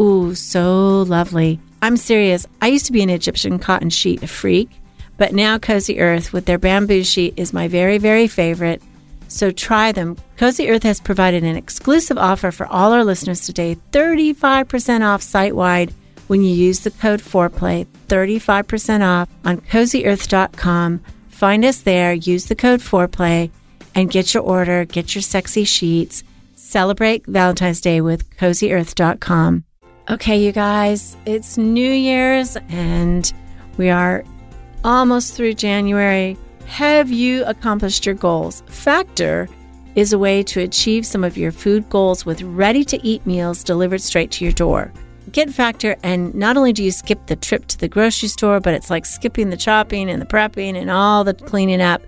Ooh, 0.00 0.36
so 0.36 1.02
lovely. 1.02 1.58
I'm 1.82 1.96
serious. 1.96 2.46
I 2.62 2.68
used 2.68 2.86
to 2.86 2.92
be 2.92 3.02
an 3.02 3.10
Egyptian 3.10 3.58
cotton 3.58 3.90
sheet 3.90 4.28
freak, 4.28 4.70
but 5.16 5.32
now 5.32 5.58
Cozy 5.58 6.00
Earth 6.00 6.32
with 6.32 6.46
their 6.46 6.58
bamboo 6.58 7.04
sheet 7.04 7.34
is 7.36 7.52
my 7.52 7.68
very, 7.68 7.98
very 7.98 8.28
favorite. 8.28 8.82
So 9.28 9.50
try 9.50 9.92
them. 9.92 10.16
Cozy 10.36 10.68
Earth 10.68 10.82
has 10.84 11.00
provided 11.00 11.42
an 11.42 11.56
exclusive 11.56 12.18
offer 12.18 12.50
for 12.50 12.66
all 12.66 12.92
our 12.92 13.04
listeners 13.04 13.40
today 13.40 13.76
35% 13.92 15.02
off 15.02 15.22
site 15.22 15.56
wide 15.56 15.92
when 16.26 16.42
you 16.42 16.54
use 16.54 16.80
the 16.80 16.90
code 16.90 17.20
FOREPLAY. 17.20 17.86
35% 18.08 19.02
off 19.02 19.28
on 19.44 19.60
cozyearth.com. 19.60 21.00
Find 21.28 21.64
us 21.64 21.80
there, 21.80 22.12
use 22.14 22.46
the 22.46 22.54
code 22.54 22.80
FOREPLAY, 22.80 23.50
and 23.94 24.10
get 24.10 24.34
your 24.34 24.42
order, 24.42 24.84
get 24.84 25.14
your 25.14 25.22
sexy 25.22 25.64
sheets. 25.64 26.22
Celebrate 26.54 27.26
Valentine's 27.26 27.80
Day 27.80 28.00
with 28.00 28.28
cozyearth.com. 28.36 29.64
Okay, 30.08 30.38
you 30.38 30.52
guys, 30.52 31.16
it's 31.26 31.58
New 31.58 31.90
Year's 31.90 32.56
and 32.68 33.32
we 33.76 33.90
are 33.90 34.24
almost 34.84 35.34
through 35.34 35.54
January. 35.54 36.36
Have 36.66 37.10
you 37.10 37.44
accomplished 37.44 38.06
your 38.06 38.14
goals? 38.14 38.62
Factor 38.66 39.48
is 39.94 40.12
a 40.12 40.18
way 40.18 40.42
to 40.42 40.60
achieve 40.60 41.06
some 41.06 41.24
of 41.24 41.36
your 41.36 41.52
food 41.52 41.88
goals 41.88 42.26
with 42.26 42.42
ready 42.42 42.84
to 42.84 43.02
eat 43.04 43.26
meals 43.26 43.64
delivered 43.64 44.00
straight 44.00 44.30
to 44.32 44.44
your 44.44 44.52
door. 44.52 44.92
Get 45.32 45.50
Factor, 45.50 45.96
and 46.02 46.34
not 46.34 46.56
only 46.56 46.72
do 46.72 46.84
you 46.84 46.90
skip 46.90 47.26
the 47.26 47.36
trip 47.36 47.66
to 47.66 47.78
the 47.78 47.88
grocery 47.88 48.28
store, 48.28 48.60
but 48.60 48.74
it's 48.74 48.90
like 48.90 49.04
skipping 49.04 49.50
the 49.50 49.56
chopping 49.56 50.08
and 50.08 50.20
the 50.20 50.26
prepping 50.26 50.76
and 50.80 50.90
all 50.90 51.24
the 51.24 51.34
cleaning 51.34 51.80
up. 51.80 52.02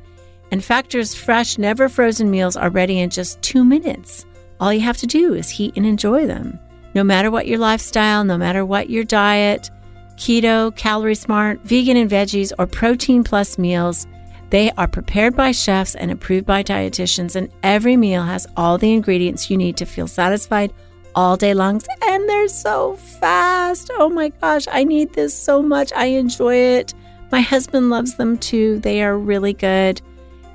And 0.50 0.62
Factor's 0.62 1.14
fresh, 1.14 1.58
never 1.58 1.88
frozen 1.88 2.30
meals 2.30 2.56
are 2.56 2.70
ready 2.70 3.00
in 3.00 3.10
just 3.10 3.40
two 3.42 3.64
minutes. 3.64 4.24
All 4.60 4.72
you 4.72 4.80
have 4.80 4.96
to 4.98 5.06
do 5.06 5.34
is 5.34 5.50
heat 5.50 5.74
and 5.76 5.84
enjoy 5.84 6.26
them. 6.26 6.58
No 6.94 7.04
matter 7.04 7.30
what 7.30 7.46
your 7.46 7.58
lifestyle, 7.58 8.24
no 8.24 8.38
matter 8.38 8.64
what 8.64 8.90
your 8.90 9.04
diet, 9.04 9.70
keto, 10.18 10.74
calorie 10.76 11.14
smart, 11.14 11.60
vegan 11.62 11.96
and 11.96 12.10
veggies, 12.10 12.52
or 12.58 12.66
protein 12.66 13.24
plus 13.24 13.56
meals, 13.58 14.06
they 14.50 14.70
are 14.72 14.88
prepared 14.88 15.36
by 15.36 15.52
chefs 15.52 15.94
and 15.94 16.10
approved 16.10 16.46
by 16.46 16.62
dietitians, 16.62 17.36
and 17.36 17.50
every 17.62 17.96
meal 17.96 18.22
has 18.22 18.46
all 18.56 18.78
the 18.78 18.92
ingredients 18.92 19.50
you 19.50 19.56
need 19.56 19.76
to 19.76 19.86
feel 19.86 20.08
satisfied 20.08 20.72
all 21.14 21.36
day 21.36 21.54
long. 21.54 21.82
And 22.06 22.28
they're 22.28 22.48
so 22.48 22.96
fast. 22.96 23.90
Oh 23.94 24.08
my 24.08 24.30
gosh, 24.30 24.66
I 24.70 24.84
need 24.84 25.12
this 25.12 25.34
so 25.34 25.62
much. 25.62 25.92
I 25.94 26.06
enjoy 26.06 26.54
it. 26.54 26.94
My 27.30 27.40
husband 27.40 27.90
loves 27.90 28.14
them 28.14 28.38
too. 28.38 28.78
They 28.80 29.02
are 29.02 29.18
really 29.18 29.52
good. 29.52 30.00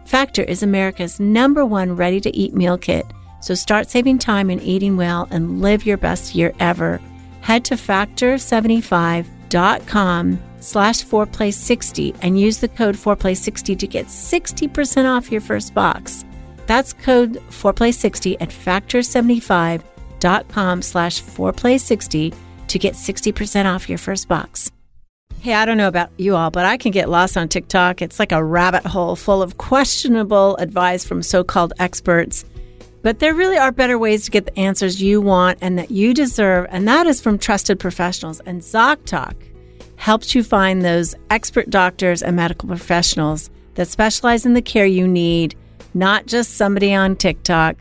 Factor 0.06 0.44
is 0.44 0.64
America's 0.64 1.20
number 1.20 1.66
one 1.66 1.96
ready 1.96 2.20
to 2.22 2.36
eat 2.36 2.54
meal 2.54 2.78
kit. 2.78 3.06
So 3.42 3.54
start 3.56 3.90
saving 3.90 4.20
time 4.20 4.50
and 4.50 4.62
eating 4.62 4.98
well 4.98 5.28
and 5.32 5.62
live 5.62 5.86
your 5.86 5.98
best 5.98 6.34
year 6.34 6.54
ever. 6.60 7.00
Head 7.42 7.66
to 7.66 7.78
factor75.com 9.54 10.40
slash 10.60 11.04
foreplay60 11.04 12.18
and 12.22 12.40
use 12.40 12.60
the 12.60 12.68
code 12.68 12.96
foreplay60 12.96 13.76
to 13.78 13.88
get 13.88 14.08
60% 14.08 15.06
off 15.06 15.32
your 15.32 15.42
first 15.42 15.74
box. 15.74 16.26
That's 16.66 16.94
code 16.94 17.34
foreplay60 17.50 18.38
at 18.40 18.50
factor75.com 18.50 20.82
slash 20.82 21.22
foreplay60 21.22 22.34
to 22.68 22.80
get 22.80 22.94
60% 22.94 23.74
off 23.74 23.90
your 23.90 23.98
first 23.98 24.30
box. 24.30 24.72
Hey, 25.42 25.56
I 25.56 25.66
don't 25.66 25.78
know 25.78 25.90
about 25.90 26.10
you 26.18 26.38
all, 26.38 26.52
but 26.52 26.66
I 26.66 26.78
can 26.78 26.94
get 26.94 27.10
lost 27.10 27.36
on 27.36 27.50
TikTok. 27.50 28.02
It's 28.02 28.18
like 28.18 28.32
a 28.32 28.42
rabbit 28.44 28.86
hole 28.86 29.18
full 29.18 29.42
of 29.42 29.58
questionable 29.58 30.56
advice 30.56 31.04
from 31.04 31.22
so 31.22 31.44
called 31.44 31.74
experts. 31.80 32.46
But 33.04 33.20
there 33.20 33.34
really 33.36 33.58
are 33.58 33.72
better 33.72 34.00
ways 34.00 34.26
to 34.26 34.32
get 34.32 34.46
the 34.46 34.58
answers 34.58 35.02
you 35.02 35.20
want 35.20 35.60
and 35.62 35.78
that 35.78 35.92
you 35.92 36.14
deserve, 36.14 36.68
and 36.70 36.88
that 36.88 37.06
is 37.06 37.22
from 37.22 37.38
trusted 37.38 37.78
professionals. 37.78 38.40
And 38.46 38.62
ZocDoc 38.62 39.36
helps 39.98 40.34
you 40.34 40.42
find 40.42 40.82
those 40.82 41.14
expert 41.30 41.70
doctors 41.70 42.24
and 42.24 42.38
medical 42.38 42.68
professionals 42.68 43.50
that 43.76 43.90
specialize 43.90 44.46
in 44.46 44.54
the 44.54 44.62
care 44.62 44.86
you 44.86 45.06
need, 45.06 45.54
not 45.94 46.28
just 46.28 46.56
somebody 46.56 46.94
on 46.94 47.18
TikTok. 47.18 47.76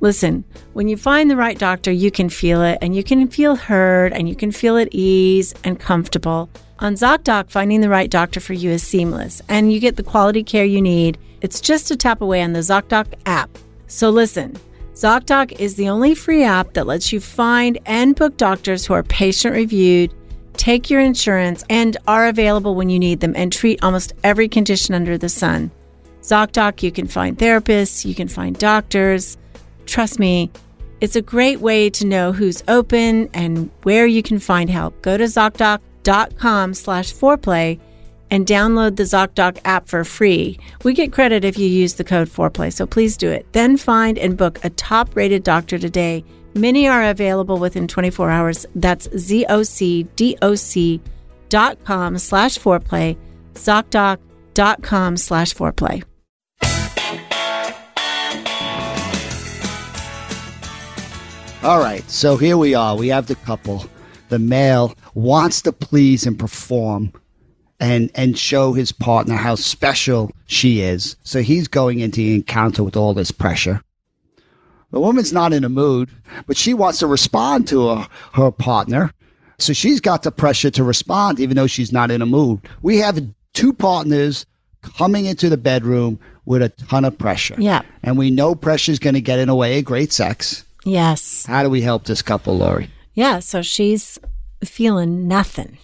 Listen, 0.00 0.44
when 0.74 0.86
you 0.86 0.96
find 0.96 1.28
the 1.28 1.36
right 1.36 1.58
doctor, 1.58 1.90
you 1.90 2.12
can 2.12 2.28
feel 2.28 2.62
it 2.62 2.78
and 2.80 2.94
you 2.94 3.02
can 3.02 3.26
feel 3.26 3.56
heard 3.56 4.12
and 4.12 4.28
you 4.28 4.36
can 4.36 4.52
feel 4.52 4.76
at 4.76 4.88
ease 4.92 5.54
and 5.64 5.80
comfortable. 5.80 6.48
On 6.78 6.94
ZocDoc, 6.94 7.50
finding 7.50 7.80
the 7.80 7.88
right 7.88 8.08
doctor 8.08 8.38
for 8.38 8.52
you 8.52 8.70
is 8.70 8.84
seamless 8.84 9.42
and 9.48 9.72
you 9.72 9.80
get 9.80 9.96
the 9.96 10.04
quality 10.04 10.44
care 10.44 10.64
you 10.64 10.80
need. 10.80 11.18
It's 11.40 11.60
just 11.60 11.90
a 11.90 11.96
tap 11.96 12.20
away 12.20 12.42
on 12.42 12.52
the 12.52 12.60
ZocDoc 12.60 13.14
app. 13.26 13.50
So 13.88 14.10
listen, 14.10 14.56
ZocDoc 14.98 15.60
is 15.60 15.76
the 15.76 15.88
only 15.88 16.14
free 16.14 16.42
app 16.42 16.72
that 16.72 16.86
lets 16.86 17.12
you 17.12 17.20
find 17.20 17.78
and 17.86 18.16
book 18.16 18.36
doctors 18.36 18.84
who 18.84 18.94
are 18.94 19.04
patient 19.04 19.54
reviewed 19.54 20.12
take 20.58 20.90
your 20.90 21.00
insurance, 21.00 21.64
and 21.70 21.96
are 22.06 22.26
available 22.26 22.74
when 22.74 22.90
you 22.90 22.98
need 22.98 23.20
them 23.20 23.32
and 23.34 23.50
treat 23.50 23.82
almost 23.82 24.12
every 24.22 24.48
condition 24.48 24.94
under 24.94 25.16
the 25.16 25.28
sun. 25.28 25.70
ZocDoc, 26.22 26.82
you 26.82 26.92
can 26.92 27.06
find 27.06 27.38
therapists, 27.38 28.04
you 28.04 28.14
can 28.14 28.28
find 28.28 28.58
doctors. 28.58 29.38
Trust 29.86 30.18
me, 30.18 30.50
it's 31.00 31.16
a 31.16 31.22
great 31.22 31.60
way 31.60 31.88
to 31.90 32.06
know 32.06 32.32
who's 32.32 32.62
open 32.68 33.30
and 33.32 33.70
where 33.84 34.06
you 34.06 34.22
can 34.22 34.38
find 34.38 34.68
help. 34.68 35.00
Go 35.00 35.16
to 35.16 35.24
ZocDoc.com 35.24 36.74
slash 36.74 37.14
foreplay 37.14 37.80
and 38.30 38.46
download 38.46 38.96
the 38.96 39.02
ZocDoc 39.04 39.58
app 39.64 39.88
for 39.88 40.04
free. 40.04 40.58
We 40.84 40.94
get 40.94 41.12
credit 41.12 41.44
if 41.44 41.58
you 41.58 41.66
use 41.66 41.94
the 41.94 42.04
code 42.04 42.28
foreplay, 42.28 42.72
so 42.72 42.86
please 42.86 43.16
do 43.16 43.30
it. 43.30 43.46
Then 43.52 43.76
find 43.76 44.18
and 44.18 44.36
book 44.36 44.58
a 44.64 44.70
top 44.70 45.14
rated 45.16 45.42
doctor 45.42 45.78
today 45.78 46.24
Many 46.54 46.88
are 46.88 47.04
available 47.04 47.58
within 47.58 47.86
24 47.86 48.30
hours. 48.30 48.66
That's 48.74 49.06
zocdoc.com 49.08 51.00
slash 52.18 52.58
foreplay, 52.58 53.16
zocdoc.com 53.54 55.16
slash 55.16 55.54
foreplay. 55.54 56.02
All 61.62 61.80
right, 61.80 62.08
so 62.08 62.36
here 62.36 62.56
we 62.56 62.74
are. 62.74 62.96
We 62.96 63.08
have 63.08 63.26
the 63.26 63.34
couple. 63.34 63.84
The 64.28 64.38
male 64.38 64.94
wants 65.14 65.62
to 65.62 65.72
please 65.72 66.26
and 66.26 66.38
perform 66.38 67.12
and 67.80 68.10
and 68.14 68.38
show 68.38 68.72
his 68.72 68.92
partner 68.92 69.34
how 69.34 69.54
special 69.54 70.30
she 70.46 70.80
is. 70.80 71.16
So 71.22 71.42
he's 71.42 71.68
going 71.68 72.00
into 72.00 72.16
the 72.16 72.34
encounter 72.34 72.82
with 72.82 72.96
all 72.96 73.14
this 73.14 73.30
pressure. 73.30 73.82
The 74.90 75.00
woman's 75.00 75.32
not 75.32 75.52
in 75.52 75.64
a 75.64 75.68
mood, 75.68 76.10
but 76.46 76.56
she 76.56 76.72
wants 76.72 76.98
to 77.00 77.06
respond 77.06 77.68
to 77.68 77.88
her, 77.88 78.08
her 78.32 78.50
partner. 78.50 79.12
So 79.58 79.72
she's 79.72 80.00
got 80.00 80.22
the 80.22 80.32
pressure 80.32 80.70
to 80.70 80.84
respond, 80.84 81.40
even 81.40 81.56
though 81.56 81.66
she's 81.66 81.92
not 81.92 82.10
in 82.10 82.22
a 82.22 82.26
mood. 82.26 82.60
We 82.80 82.96
have 82.98 83.20
two 83.52 83.72
partners 83.72 84.46
coming 84.82 85.26
into 85.26 85.48
the 85.48 85.56
bedroom 85.56 86.18
with 86.46 86.62
a 86.62 86.70
ton 86.70 87.04
of 87.04 87.18
pressure. 87.18 87.56
Yeah. 87.58 87.82
And 88.02 88.16
we 88.16 88.30
know 88.30 88.54
pressure 88.54 88.92
is 88.92 88.98
going 88.98 89.14
to 89.14 89.20
get 89.20 89.38
in 89.38 89.48
the 89.48 89.54
way 89.54 89.78
of 89.78 89.84
great 89.84 90.12
sex. 90.12 90.64
Yes. 90.84 91.44
How 91.44 91.62
do 91.62 91.68
we 91.68 91.82
help 91.82 92.04
this 92.04 92.22
couple, 92.22 92.56
Lori? 92.56 92.88
Yeah. 93.12 93.40
So 93.40 93.60
she's 93.60 94.18
feeling 94.64 95.28
nothing. 95.28 95.76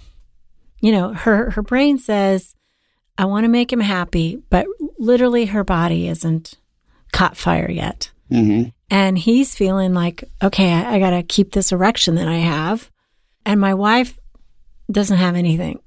You 0.85 0.93
know, 0.93 1.15
her, 1.15 1.49
her 1.49 1.63
brain 1.63 1.97
says, 1.97 2.55
I 3.17 3.25
want 3.25 3.45
to 3.45 3.49
make 3.49 3.73
him 3.73 3.81
happy, 3.81 4.43
but 4.51 4.67
literally 4.99 5.47
her 5.47 5.65
body 5.65 6.09
isn't 6.09 6.57
caught 7.11 7.39
fire 7.39 7.71
yet. 7.71 8.11
Mm-hmm. 8.31 8.69
And 8.91 9.17
he's 9.17 9.55
feeling 9.55 9.95
like, 9.95 10.25
okay, 10.43 10.71
I, 10.71 10.97
I 10.97 10.99
got 10.99 11.13
to 11.13 11.23
keep 11.23 11.53
this 11.53 11.73
erection 11.73 12.17
that 12.17 12.29
I 12.29 12.37
have. 12.37 12.91
And 13.47 13.63
my 13.63 13.73
wife 13.73 14.21
doesn't 14.91 15.17
have 15.17 15.37
anything. 15.37 15.81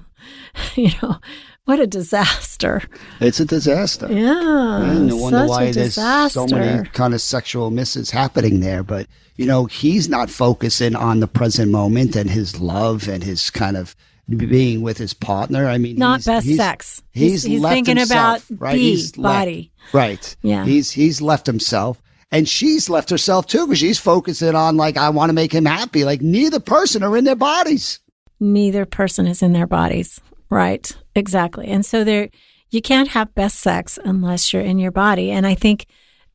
you 0.76 0.88
know, 1.02 1.18
what 1.66 1.80
a 1.80 1.86
disaster. 1.86 2.80
It's 3.20 3.38
a 3.38 3.44
disaster. 3.44 4.10
Yeah. 4.10 4.82
And 4.82 5.08
no 5.08 5.16
wonder 5.16 5.46
why 5.46 5.72
there's 5.72 5.96
so 6.32 6.46
many 6.46 6.88
kind 6.88 7.12
of 7.12 7.20
sexual 7.20 7.70
misses 7.70 8.10
happening 8.10 8.60
there. 8.60 8.82
But, 8.82 9.08
you 9.36 9.44
know, 9.44 9.66
he's 9.66 10.08
not 10.08 10.30
focusing 10.30 10.96
on 10.96 11.20
the 11.20 11.28
present 11.28 11.70
moment 11.70 12.16
and 12.16 12.30
his 12.30 12.58
love 12.58 13.08
and 13.08 13.22
his 13.22 13.50
kind 13.50 13.76
of 13.76 13.94
being 14.28 14.82
with 14.82 14.98
his 14.98 15.14
partner. 15.14 15.66
I 15.66 15.78
mean, 15.78 15.96
Not 15.96 16.20
he's- 16.20 16.26
best 16.26 16.46
he's- 16.46 16.56
sex. 16.58 17.02
He's, 17.12 17.42
He's- 17.42 17.60
left 17.60 17.74
thinking 17.74 17.96
himself, 17.96 18.48
about 18.50 18.60
right? 18.60 18.78
He's 18.78 19.16
left- 19.18 19.40
body. 19.40 19.72
right. 19.92 20.36
Yeah. 20.42 20.64
He's 20.64 20.90
he's 20.90 21.20
left 21.20 21.46
himself. 21.46 22.00
And 22.30 22.48
she's 22.48 22.88
left 22.88 23.10
herself 23.10 23.46
too 23.46 23.66
because 23.66 23.78
she's 23.78 23.98
focusing 23.98 24.54
on 24.54 24.76
like 24.78 24.96
I 24.96 25.10
want 25.10 25.28
to 25.28 25.34
make 25.34 25.52
him 25.52 25.66
happy. 25.66 26.04
Like 26.04 26.22
neither 26.22 26.60
person 26.60 27.02
are 27.02 27.16
in 27.16 27.24
their 27.24 27.36
bodies. 27.36 27.98
neither 28.40 28.86
person 28.86 29.26
is 29.26 29.42
in 29.42 29.52
their 29.52 29.66
bodies. 29.66 30.18
Right. 30.48 30.90
Exactly. 31.14 31.66
And 31.68 31.84
so 31.84 32.04
there 32.04 32.30
you 32.70 32.80
can't 32.80 33.08
have 33.08 33.34
best 33.34 33.60
sex 33.60 33.98
unless 34.02 34.52
you're 34.52 34.62
in 34.62 34.78
your 34.78 34.90
body. 34.92 35.30
And 35.30 35.46
I 35.46 35.54
think 35.54 35.84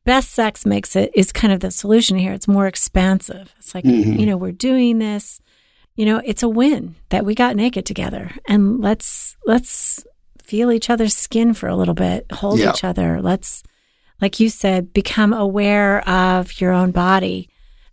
best 0.04 0.30
sex 0.30 0.64
makes 0.64 0.94
it 0.94 1.10
is 1.14 1.32
kind 1.32 1.52
of 1.52 1.60
the 1.60 1.70
solution 1.72 2.16
here. 2.16 2.32
It's 2.32 2.46
more 2.48 2.66
expansive. 2.68 3.52
It's 3.58 3.74
like, 3.74 3.84
mm-hmm. 3.84 4.12
you 4.20 4.26
know, 4.26 4.36
we're 4.36 4.52
doing 4.52 4.98
this. 4.98 5.40
You 5.98 6.06
know, 6.06 6.22
it's 6.24 6.44
a 6.44 6.48
win 6.48 6.94
that 7.08 7.24
we 7.26 7.34
got 7.34 7.56
naked 7.56 7.84
together. 7.84 8.30
And 8.46 8.80
let's 8.80 9.36
let's 9.46 10.04
feel 10.40 10.70
each 10.70 10.88
other's 10.90 11.16
skin 11.16 11.54
for 11.54 11.68
a 11.68 11.74
little 11.76 11.94
bit, 11.94 12.30
hold 12.30 12.60
Yeah. 12.60 12.70
each 12.70 12.84
other. 12.84 13.20
Let's 13.20 13.64
like 14.20 14.38
you 14.40 14.48
said, 14.48 14.92
become 14.92 15.32
aware 15.32 16.08
of 16.08 16.60
your 16.60 16.72
own 16.72 16.92
body. 16.92 17.48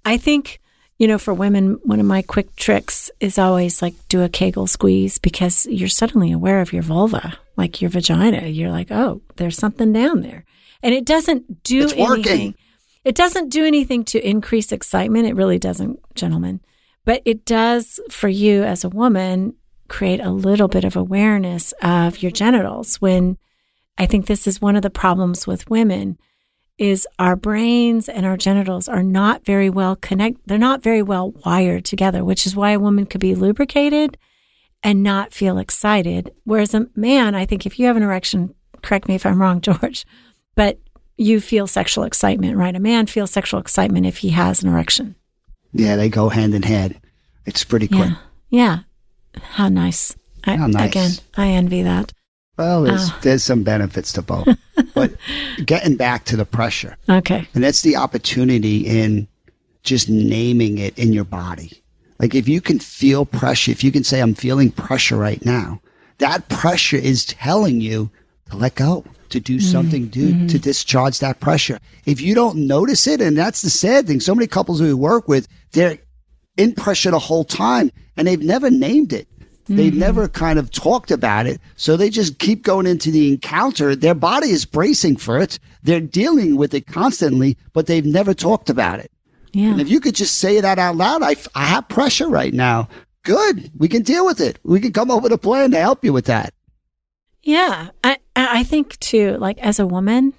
I 0.06 0.18
think, 0.18 0.60
you 1.00 1.08
know, 1.08 1.18
for 1.18 1.34
women, 1.34 1.80
one 1.84 2.00
of 2.00 2.06
my 2.06 2.22
quick 2.22 2.56
tricks 2.56 3.10
is 3.20 3.40
always 3.40 3.82
like 3.82 3.96
do 4.08 4.22
a 4.22 4.30
Kegel 4.30 4.68
squeeze 4.68 5.18
because 5.18 5.66
you're 5.66 5.90
suddenly 5.90 6.32
aware 6.32 6.62
of 6.62 6.74
your 6.74 6.84
vulva, 6.84 7.38
like 7.58 7.82
your 7.82 7.90
vagina. 7.90 8.46
You're 8.48 8.72
like, 8.72 8.92
oh, 8.92 9.22
there's 9.38 9.58
something 9.58 9.92
down 9.94 10.22
there. 10.22 10.46
And 10.84 10.94
it 10.94 11.06
doesn't 11.06 11.64
do 11.64 11.84
It's 11.86 11.96
working. 11.96 12.28
anything. 12.28 12.56
It 13.04 13.16
doesn't 13.16 13.50
do 13.50 13.66
anything 13.66 14.04
to 14.06 14.20
increase 14.20 14.72
excitement. 14.72 15.28
It 15.28 15.36
really 15.36 15.58
doesn't, 15.60 16.00
gentlemen. 16.16 16.60
But 17.06 17.22
it 17.24 17.46
does 17.46 18.00
for 18.10 18.28
you 18.28 18.64
as 18.64 18.84
a 18.84 18.90
woman 18.90 19.54
create 19.88 20.20
a 20.20 20.32
little 20.32 20.68
bit 20.68 20.84
of 20.84 20.96
awareness 20.96 21.74
of 21.82 22.22
your 22.22 22.32
genitals 22.32 22.96
when 22.98 23.38
I 23.98 24.08
think 24.08 24.26
this 24.26 24.48
is 24.48 24.62
one 24.62 24.76
of 24.76 24.82
the 24.82 24.90
problems 24.90 25.48
with 25.48 25.70
women 25.70 26.18
is 26.78 27.08
our 27.20 27.36
brains 27.36 28.10
and 28.10 28.26
our 28.26 28.36
genitals 28.36 28.90
are 28.90 29.04
not 29.04 29.46
very 29.46 29.70
well 29.70 29.96
connect 29.96 30.46
they're 30.46 30.58
not 30.58 30.84
very 30.84 31.02
well 31.02 31.32
wired 31.46 31.86
together, 31.86 32.24
which 32.26 32.46
is 32.46 32.56
why 32.56 32.72
a 32.72 32.80
woman 32.80 33.06
could 33.06 33.22
be 33.22 33.36
lubricated 33.36 34.18
and 34.84 35.02
not 35.02 35.34
feel 35.34 35.58
excited. 35.58 36.34
Whereas 36.44 36.74
a 36.74 36.88
man, 36.96 37.34
I 37.34 37.46
think 37.46 37.66
if 37.66 37.80
you 37.80 37.88
have 37.88 37.96
an 37.96 38.04
erection, 38.04 38.54
correct 38.82 39.08
me 39.08 39.16
if 39.16 39.26
I'm 39.26 39.42
wrong, 39.42 39.62
George, 39.62 40.06
but 40.56 40.80
you 41.18 41.40
feel 41.40 41.66
sexual 41.66 42.04
excitement, 42.04 42.58
right? 42.58 42.76
A 42.76 42.80
man 42.80 43.06
feels 43.06 43.32
sexual 43.32 43.60
excitement 43.60 44.06
if 44.06 44.18
he 44.18 44.30
has 44.30 44.62
an 44.62 44.70
erection. 44.70 45.16
Yeah, 45.78 45.96
they 45.98 46.10
go 46.10 46.30
hand 46.30 46.54
in 46.56 46.64
hand. 46.64 47.00
It's 47.46 47.64
pretty 47.64 47.88
quick. 47.88 48.10
Yeah. 48.10 48.16
Yeah. 49.36 49.42
How 49.42 49.68
nice. 49.70 50.16
I, 50.46 50.56
How 50.56 50.68
nice. 50.68 50.90
Again, 50.92 51.12
I 51.36 51.48
envy 51.50 51.84
that. 51.84 52.12
Well, 52.58 52.84
there's 52.84 53.10
Oh. 53.10 53.14
Ah. 53.14 53.20
there's 53.22 53.44
some 53.44 53.64
benefits 53.64 54.14
to 54.14 54.22
both. 54.22 54.48
but 54.94 55.14
getting 55.66 55.98
back 55.98 56.24
to 56.26 56.38
the 56.38 56.46
pressure, 56.46 56.96
Okay. 57.10 57.48
and 57.54 57.64
that's 57.64 57.82
the 57.82 57.98
opportunity 57.98 58.78
in 58.88 59.28
just 59.84 60.08
naming 60.10 60.78
it 60.78 60.98
in 60.98 61.12
your 61.12 61.26
body. 61.26 61.84
Like 62.20 62.34
if 62.34 62.48
you 62.48 62.62
can 62.62 62.80
feel 62.80 63.26
pressure, 63.26 63.72
if 63.72 63.84
you 63.84 63.92
can 63.92 64.06
say, 64.06 64.22
I'm 64.22 64.34
feeling 64.34 64.72
pressure 64.72 65.18
right 65.18 65.44
now, 65.46 65.82
that 66.20 66.48
pressure 66.48 66.96
is 66.98 67.26
telling 67.26 67.82
you 67.82 68.10
to 68.50 68.56
let 68.56 68.76
go, 68.76 69.04
to 69.30 69.40
do 69.40 69.58
mm-hmm. 69.58 69.66
something, 69.66 70.10
to, 70.12 70.28
to 70.28 70.34
mm-hmm. 70.34 70.58
discharge 70.58 71.20
that 71.20 71.40
pressure. 71.40 71.80
If 72.06 72.22
you 72.22 72.36
don't 72.36 72.68
notice 72.68 73.08
it, 73.08 73.22
and 73.22 73.38
that's 73.38 73.62
the 73.62 73.70
sad 73.70 74.08
thing, 74.08 74.20
so 74.20 74.36
many 74.36 74.48
couples 74.48 74.82
we 74.82 74.94
work 74.94 75.28
with, 75.28 75.48
they're 75.72 75.98
in 76.58 76.74
pressure 76.74 77.12
the 77.12 77.20
whole 77.20 77.44
time 77.44 77.92
and 78.18 78.28
they've 78.28 78.42
never 78.42 78.70
named 78.70 79.14
it. 79.14 79.28
They've 79.68 79.92
mm-hmm. 79.92 80.00
never 80.00 80.28
kind 80.28 80.60
of 80.60 80.70
talked 80.70 81.10
about 81.10 81.48
it. 81.48 81.60
So 81.76 81.98
they 81.98 82.12
just 82.12 82.38
keep 82.38 82.62
going 82.62 82.86
into 82.86 83.10
the 83.10 83.34
encounter. 83.34 83.96
Their 83.96 84.14
body 84.14 84.52
is 84.52 84.64
bracing 84.64 85.18
for 85.18 85.40
it. 85.40 85.58
They're 85.82 86.00
dealing 86.00 86.56
with 86.56 86.74
it 86.76 86.86
constantly, 86.86 87.58
but 87.74 87.88
they've 87.88 88.06
never 88.06 88.36
talked 88.36 88.70
about 88.70 89.00
it. 89.00 89.12
Yeah. 89.54 89.72
And 89.72 89.82
if 89.82 89.90
you 89.90 90.00
could 90.00 90.14
just 90.14 90.36
say 90.36 90.62
that 90.62 90.78
out 90.78 90.98
loud, 90.98 91.24
I, 91.24 91.36
I 91.56 91.66
have 91.66 91.88
pressure 91.88 92.28
right 92.28 92.54
now. 92.54 92.90
Good. 93.24 93.72
We 93.76 93.88
can 93.88 94.04
deal 94.04 94.24
with 94.24 94.40
it. 94.40 94.60
We 94.64 94.80
can 94.80 94.94
come 94.94 95.10
up 95.10 95.24
with 95.24 95.32
a 95.32 95.38
plan 95.38 95.72
to 95.72 95.80
help 95.80 96.06
you 96.06 96.14
with 96.14 96.26
that. 96.26 96.54
Yeah, 97.42 97.90
I 98.04 98.18
I 98.36 98.64
think 98.64 99.00
too. 99.00 99.38
Like 99.38 99.58
as 99.60 99.80
a 99.80 99.88
woman, 99.88 100.34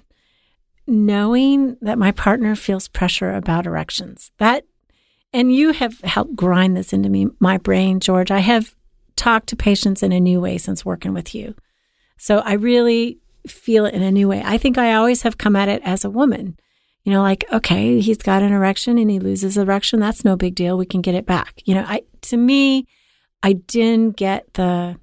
knowing 0.85 1.77
that 1.81 1.97
my 1.97 2.11
partner 2.11 2.55
feels 2.55 2.87
pressure 2.87 3.31
about 3.33 3.65
erections, 3.65 4.31
that, 4.37 4.65
and 5.33 5.53
you 5.53 5.73
have 5.73 5.99
helped 6.01 6.35
grind 6.35 6.77
this 6.77 6.93
into 6.93 7.09
me, 7.09 7.27
my 7.39 7.57
brain, 7.57 7.99
George. 7.99 8.31
I 8.31 8.39
have 8.39 8.73
talked 9.15 9.47
to 9.49 9.55
patients 9.55 10.03
in 10.03 10.11
a 10.11 10.19
new 10.19 10.39
way 10.39 10.57
since 10.57 10.85
working 10.85 11.13
with 11.13 11.33
you, 11.33 11.55
so 12.17 12.39
I 12.39 12.53
really 12.53 13.19
feel 13.47 13.85
it 13.85 13.93
in 13.93 14.03
a 14.03 14.11
new 14.11 14.27
way. 14.27 14.41
I 14.45 14.57
think 14.57 14.77
I 14.77 14.93
always 14.93 15.23
have 15.23 15.37
come 15.37 15.55
at 15.55 15.69
it 15.69 15.81
as 15.83 16.05
a 16.05 16.09
woman. 16.09 16.57
You 17.03 17.13
know, 17.13 17.21
like 17.21 17.45
okay, 17.51 17.99
he's 18.01 18.17
got 18.17 18.43
an 18.43 18.51
erection 18.51 18.97
and 18.97 19.09
he 19.09 19.19
loses 19.19 19.57
erection. 19.57 19.99
That's 19.99 20.25
no 20.25 20.35
big 20.35 20.55
deal. 20.55 20.77
We 20.77 20.85
can 20.85 21.01
get 21.01 21.15
it 21.15 21.25
back. 21.25 21.61
You 21.65 21.75
know, 21.75 21.85
I 21.87 22.01
to 22.23 22.37
me, 22.37 22.85
I 23.41 23.53
didn't 23.53 24.17
get 24.17 24.53
the 24.55 24.97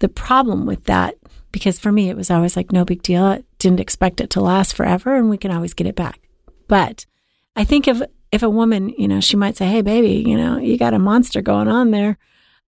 the 0.00 0.08
problem 0.08 0.66
with 0.66 0.84
that 0.84 1.16
because 1.52 1.78
for 1.78 1.92
me 1.92 2.08
it 2.08 2.16
was 2.16 2.30
always 2.30 2.56
like 2.56 2.72
no 2.72 2.84
big 2.84 3.02
deal. 3.02 3.24
I 3.24 3.44
didn't 3.58 3.80
expect 3.80 4.20
it 4.20 4.30
to 4.30 4.40
last 4.40 4.74
forever 4.74 5.14
and 5.14 5.30
we 5.30 5.38
can 5.38 5.50
always 5.50 5.74
get 5.74 5.86
it 5.86 5.94
back. 5.94 6.20
But 6.68 7.06
I 7.54 7.64
think 7.64 7.86
if 7.86 8.02
if 8.30 8.42
a 8.42 8.50
woman, 8.50 8.88
you 8.96 9.06
know, 9.06 9.20
she 9.20 9.36
might 9.36 9.56
say, 9.56 9.66
"Hey 9.66 9.82
baby, 9.82 10.28
you 10.28 10.36
know, 10.36 10.58
you 10.58 10.78
got 10.78 10.94
a 10.94 10.98
monster 10.98 11.42
going 11.42 11.68
on 11.68 11.90
there." 11.90 12.18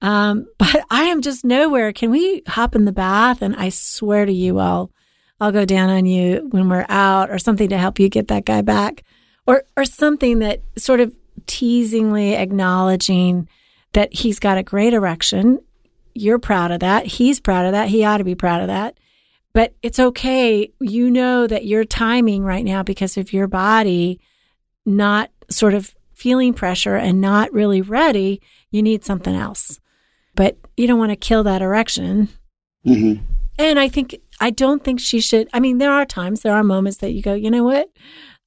Um, 0.02 0.46
but 0.58 0.84
I 0.90 1.04
am 1.04 1.22
just 1.22 1.44
nowhere. 1.44 1.92
Can 1.92 2.10
we 2.10 2.42
hop 2.46 2.74
in 2.74 2.84
the 2.84 2.92
bath 2.92 3.42
and 3.42 3.56
I 3.56 3.70
swear 3.70 4.26
to 4.26 4.32
you 4.32 4.58
I'll 4.58 4.90
I'll 5.40 5.52
go 5.52 5.64
down 5.64 5.90
on 5.90 6.06
you 6.06 6.48
when 6.50 6.68
we're 6.68 6.86
out 6.88 7.30
or 7.30 7.38
something 7.38 7.68
to 7.70 7.78
help 7.78 7.98
you 7.98 8.08
get 8.08 8.28
that 8.28 8.44
guy 8.44 8.62
back 8.62 9.02
or 9.46 9.64
or 9.76 9.84
something 9.84 10.40
that 10.40 10.62
sort 10.78 11.00
of 11.00 11.14
teasingly 11.46 12.34
acknowledging 12.34 13.48
that 13.92 14.12
he's 14.12 14.38
got 14.38 14.58
a 14.58 14.62
great 14.62 14.92
erection 14.92 15.60
you're 16.14 16.38
proud 16.38 16.70
of 16.70 16.81
that. 16.81 17.07
He's 17.07 17.40
proud 17.40 17.66
of 17.66 17.72
that. 17.72 17.88
He 17.88 18.05
ought 18.05 18.18
to 18.18 18.24
be 18.24 18.35
proud 18.35 18.62
of 18.62 18.68
that. 18.68 18.98
But 19.53 19.74
it's 19.83 20.00
okay. 20.00 20.72
You 20.81 21.11
know 21.11 21.46
that 21.46 21.66
your 21.66 21.85
timing 21.85 22.42
right 22.42 22.64
now 22.64 22.83
because 22.83 23.16
of 23.16 23.33
your 23.33 23.46
body 23.46 24.20
not 24.85 25.31
sort 25.48 25.74
of 25.74 25.94
feeling 26.14 26.55
pressure 26.55 26.96
and 26.96 27.20
not 27.20 27.53
really 27.53 27.83
ready, 27.83 28.40
you 28.70 28.83
need 28.83 29.05
something 29.05 29.35
else. 29.35 29.81
But 30.35 30.57
you 30.77 30.87
don't 30.87 30.98
want 30.98 31.11
to 31.11 31.16
kill 31.16 31.44
that 31.44 31.62
erection. 31.62 32.29
Mm-hmm. 32.87 33.22
And 33.59 33.79
I 33.79 33.88
think, 33.88 34.16
I 34.40 34.50
don't 34.50 34.83
think 34.83 34.98
she 34.98 35.20
should. 35.20 35.48
I 35.53 35.61
mean, 35.61 35.79
there 35.79 35.92
are 35.92 36.05
times, 36.05 36.42
there 36.42 36.55
are 36.55 36.64
moments 36.64 36.98
that 36.98 37.12
you 37.12 37.22
go, 37.22 37.35
you 37.35 37.50
know 37.50 37.62
what? 37.62 37.88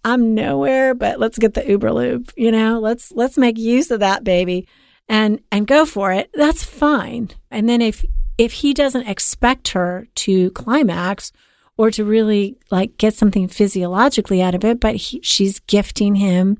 I'm 0.04 0.36
nowhere, 0.36 0.94
but 0.94 1.20
let's 1.20 1.38
get 1.38 1.54
the 1.54 1.68
Uber 1.68 1.92
Lube, 1.92 2.32
you 2.36 2.52
know, 2.52 2.80
let's, 2.80 3.12
let's 3.14 3.38
make 3.38 3.58
use 3.58 3.92
of 3.92 4.02
that 4.02 4.24
baby 4.24 4.68
and, 5.10 5.41
and 5.52 5.67
go 5.67 5.86
for 5.86 6.12
it. 6.12 6.30
That's 6.34 6.63
fine. 6.63 7.32
And 7.50 7.67
then 7.67 7.82
if, 7.82 8.04
if 8.38 8.54
he 8.54 8.74
doesn't 8.74 9.08
expect 9.08 9.70
her 9.70 10.08
to 10.15 10.52
climax 10.52 11.32
or 11.78 11.91
to 11.91 12.04
really 12.04 12.58
like 12.72 12.98
get 12.98 13.13
something 13.13 13.48
physiologically 13.48 14.41
out 14.41 14.56
of 14.56 14.65
it, 14.65 14.80
but 14.80 14.96
he, 14.96 15.22
she's 15.22 15.60
gifting 15.62 16.15
him, 16.15 16.58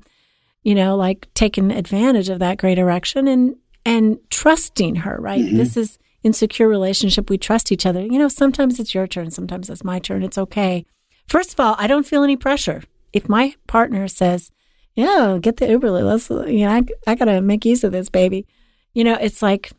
you 0.62 0.74
know, 0.74 0.96
like 0.96 1.28
taking 1.34 1.70
advantage 1.70 2.28
of 2.28 2.38
that 2.38 2.58
great 2.58 2.78
erection 2.78 3.28
and, 3.28 3.56
and 3.84 4.18
trusting 4.30 4.96
her, 4.96 5.16
right? 5.20 5.44
Mm-hmm. 5.44 5.56
This 5.56 5.76
is 5.76 5.98
in 6.22 6.32
secure 6.32 6.68
relationship. 6.68 7.30
We 7.30 7.38
trust 7.38 7.72
each 7.72 7.86
other. 7.86 8.02
You 8.02 8.18
know, 8.18 8.28
sometimes 8.28 8.80
it's 8.80 8.94
your 8.94 9.06
turn. 9.06 9.30
Sometimes 9.30 9.70
it's 9.70 9.84
my 9.84 9.98
turn. 9.98 10.22
It's 10.22 10.38
okay. 10.38 10.84
First 11.26 11.52
of 11.52 11.60
all, 11.60 11.76
I 11.78 11.86
don't 11.86 12.06
feel 12.06 12.22
any 12.22 12.36
pressure. 12.36 12.82
If 13.12 13.28
my 13.28 13.54
partner 13.66 14.08
says, 14.08 14.50
yeah, 14.98 15.38
get 15.40 15.58
the 15.58 15.68
Uber. 15.68 15.90
Let's, 15.90 16.28
you 16.28 16.66
know, 16.66 16.70
I, 16.70 16.82
I 17.06 17.14
got 17.14 17.26
to 17.26 17.40
make 17.40 17.64
use 17.64 17.84
of 17.84 17.92
this 17.92 18.08
baby. 18.08 18.46
You 18.94 19.04
know, 19.04 19.14
it's 19.20 19.42
like, 19.42 19.70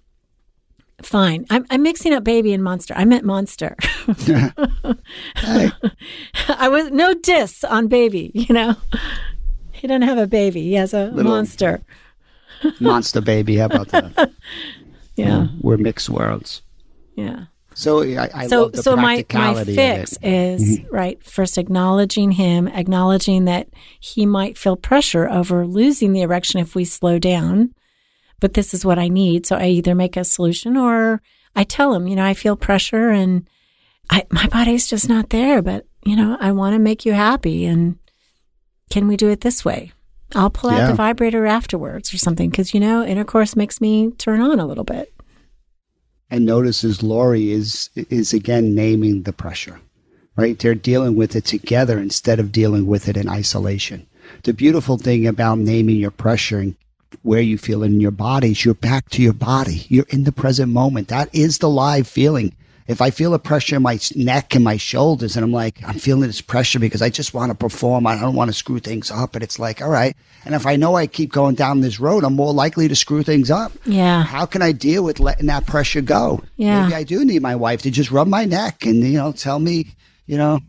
Fine. 1.02 1.46
I'm, 1.50 1.66
I'm 1.70 1.82
mixing 1.82 2.12
up 2.14 2.24
baby 2.26 2.52
and 2.54 2.62
monster. 2.64 2.94
I 2.98 3.06
meant 3.06 3.24
monster. 3.24 3.76
I 5.38 6.68
was 6.70 6.92
no 6.92 7.14
diss 7.14 7.64
on 7.64 7.88
baby, 7.88 8.32
you 8.34 8.54
know. 8.54 8.76
He 9.72 9.88
doesn't 9.88 10.02
have 10.02 10.18
a 10.18 10.28
baby. 10.28 10.62
He 10.64 10.74
has 10.74 10.94
a 10.94 11.06
Little- 11.06 11.32
monster. 11.32 11.82
monster 12.82 13.22
baby. 13.22 13.56
How 13.58 13.66
about 13.68 13.88
that? 13.90 14.32
Yeah. 15.16 15.48
We're 15.60 15.76
mixed 15.76 16.10
worlds. 16.10 16.62
Yeah. 17.18 17.46
So 17.80 18.04
I, 18.04 18.30
I 18.34 18.48
so 18.48 18.64
love 18.64 18.72
the 18.74 18.84
so 18.84 18.96
my 18.98 19.02
my 19.02 19.16
practicality 19.24 19.76
fix 19.76 20.18
of 20.18 20.24
it. 20.24 20.28
Mm-hmm. 20.28 20.64
is 20.84 20.92
right 20.92 21.24
first 21.24 21.58
acknowledging 21.58 22.32
him 22.32 22.68
acknowledging 22.68 23.46
that 23.46 23.70
he 24.02 24.26
might 24.26 24.58
feel 24.58 24.76
pressure 24.76 25.30
over 25.30 25.66
losing 25.66 26.12
the 26.12 26.22
erection 26.22 26.60
if 26.60 26.76
we 26.76 26.84
slow 26.84 27.20
down 27.20 27.74
but 28.42 28.54
this 28.54 28.74
is 28.74 28.84
what 28.84 29.00
i 29.00 29.08
need 29.08 29.46
so 29.46 29.56
i 29.56 29.68
either 29.68 29.96
make 29.96 30.18
a 30.18 30.26
solution 30.26 30.76
or 30.76 31.22
i 31.56 31.64
tell 31.64 31.94
him 31.94 32.06
you 32.06 32.18
know 32.18 32.26
i 32.26 32.34
feel 32.34 32.58
pressure 32.58 33.12
and 33.12 33.48
I, 34.10 34.26
my 34.30 34.48
body's 34.48 34.86
just 34.88 35.08
not 35.08 35.30
there 35.30 35.62
but 35.62 35.86
you 36.04 36.18
know 36.18 36.36
i 36.42 36.52
want 36.52 36.74
to 36.74 36.80
make 36.80 37.06
you 37.06 37.14
happy 37.14 37.66
and 37.66 37.98
can 38.90 39.08
we 39.08 39.16
do 39.16 39.30
it 39.30 39.40
this 39.40 39.64
way 39.64 39.94
i'll 40.36 40.50
pull 40.50 40.70
out 40.70 40.80
Yeah. 40.80 40.88
the 40.88 40.96
vibrator 40.96 41.46
afterwards 41.46 42.14
or 42.14 42.18
something 42.18 42.50
because 42.50 42.74
you 42.74 42.82
know 42.82 43.06
intercourse 43.06 43.56
makes 43.56 43.80
me 43.80 44.12
turn 44.18 44.42
on 44.42 44.60
a 44.60 44.66
little 44.66 44.84
bit 44.84 45.14
and 46.32 46.46
notices 46.46 47.04
Lori 47.04 47.52
is 47.52 47.90
is 47.96 48.34
again 48.34 48.76
naming 48.76 49.24
the 49.24 49.34
pressure. 49.34 49.80
Right? 50.36 50.58
They're 50.58 50.76
dealing 50.76 51.16
with 51.16 51.36
it 51.36 51.46
together 51.46 52.00
instead 52.00 52.40
of 52.40 52.52
dealing 52.52 52.88
with 52.88 53.10
it 53.10 53.18
in 53.18 53.28
isolation. 53.28 54.08
The 54.44 54.54
beautiful 54.54 54.98
thing 54.98 55.28
about 55.28 55.60
naming 55.60 55.98
your 55.98 56.12
pressure 56.12 56.60
and 56.60 56.76
where 57.24 57.42
you 57.42 57.58
feel 57.58 57.84
it 57.84 57.88
in 57.88 58.00
your 58.00 58.12
body 58.12 58.52
is 58.52 58.64
you're 58.64 58.74
back 58.74 59.10
to 59.10 59.22
your 59.22 59.34
body. 59.34 59.86
You're 59.90 60.06
in 60.10 60.24
the 60.24 60.32
present 60.32 60.72
moment. 60.72 61.10
That 61.10 61.34
is 61.34 61.58
the 61.58 61.70
live 61.70 62.08
feeling. 62.08 62.56
If 62.90 63.02
I 63.02 63.12
feel 63.12 63.36
a 63.36 63.40
pressure 63.40 63.76
in 63.76 63.84
my 63.84 64.00
neck 64.16 64.56
and 64.56 64.64
my 64.64 64.78
shoulders 64.78 65.36
and 65.36 65.44
I'm 65.46 65.52
like, 65.52 65.78
I'm 65.88 66.00
feeling 66.00 66.28
this 66.28 66.42
pressure 66.42 66.80
because 66.80 67.04
I 67.04 67.10
just 67.10 67.36
want 67.36 67.52
to 67.52 67.56
perform. 67.56 68.08
I 68.08 68.20
don't 68.20 68.34
want 68.36 68.50
to 68.50 68.58
screw 68.58 68.80
things 68.80 69.12
up. 69.12 69.36
And 69.36 69.44
it's 69.44 69.60
like, 69.60 69.80
all 69.80 69.90
right. 69.90 70.18
And 70.44 70.56
if 70.56 70.66
I 70.66 70.76
know 70.76 70.96
I 70.96 71.06
keep 71.06 71.32
going 71.32 71.54
down 71.54 71.82
this 71.82 72.00
road, 72.00 72.24
I'm 72.24 72.36
more 72.36 72.52
likely 72.52 72.88
to 72.88 72.96
screw 72.96 73.22
things 73.22 73.52
up. 73.52 73.72
yeah 73.86 74.24
How 74.24 74.48
can 74.48 74.64
I 74.64 74.72
deal 74.72 75.04
with 75.04 75.20
letting 75.20 75.46
that 75.46 75.68
pressure 75.68 76.02
go? 76.02 76.42
Yeah. 76.58 76.84
Maybe 76.84 76.96
I 76.96 77.04
do 77.04 77.24
need 77.24 77.44
my 77.44 77.56
wife 77.56 77.84
to 77.84 77.92
just 77.92 78.10
rub 78.10 78.28
my 78.28 78.46
neck 78.46 78.86
and, 78.86 79.04
you 79.04 79.20
know, 79.20 79.34
tell 79.34 79.60
me, 79.60 79.94
you 80.26 80.38
know, 80.38 80.60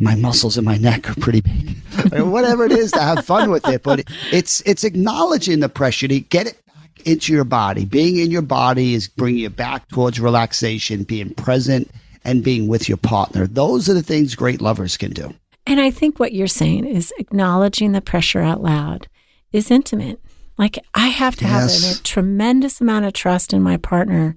my 0.00 0.14
muscles 0.16 0.58
in 0.58 0.64
my 0.64 0.78
neck 0.78 1.08
are 1.08 1.14
pretty 1.14 1.42
big. 1.42 1.76
whatever 2.24 2.64
it 2.64 2.72
is 2.72 2.90
to 2.92 3.00
have 3.00 3.24
fun 3.24 3.50
with 3.50 3.66
it. 3.68 3.82
But 3.82 4.04
it's 4.32 4.62
it's 4.62 4.84
acknowledging 4.84 5.60
the 5.60 5.68
pressure 5.68 6.08
to 6.08 6.20
get 6.20 6.46
it 6.46 6.58
into 7.06 7.32
your 7.32 7.44
body. 7.44 7.84
Being 7.84 8.18
in 8.18 8.30
your 8.30 8.42
body 8.42 8.94
is 8.94 9.08
bringing 9.08 9.40
you 9.40 9.50
back 9.50 9.88
towards 9.88 10.20
relaxation, 10.20 11.04
being 11.04 11.34
present 11.34 11.90
and 12.24 12.44
being 12.44 12.68
with 12.68 12.88
your 12.88 12.98
partner. 12.98 13.46
Those 13.46 13.88
are 13.88 13.94
the 13.94 14.02
things 14.02 14.34
great 14.34 14.60
lovers 14.60 14.96
can 14.96 15.12
do. 15.12 15.34
And 15.66 15.80
I 15.80 15.90
think 15.90 16.18
what 16.18 16.32
you're 16.32 16.46
saying 16.46 16.86
is 16.86 17.12
acknowledging 17.18 17.92
the 17.92 18.00
pressure 18.00 18.40
out 18.40 18.62
loud 18.62 19.08
is 19.52 19.70
intimate. 19.70 20.20
Like 20.58 20.78
I 20.94 21.08
have 21.08 21.36
to 21.36 21.46
have 21.46 21.70
a, 21.70 21.92
a 21.92 22.02
tremendous 22.02 22.80
amount 22.80 23.04
of 23.04 23.12
trust 23.12 23.52
in 23.52 23.62
my 23.62 23.76
partner 23.76 24.36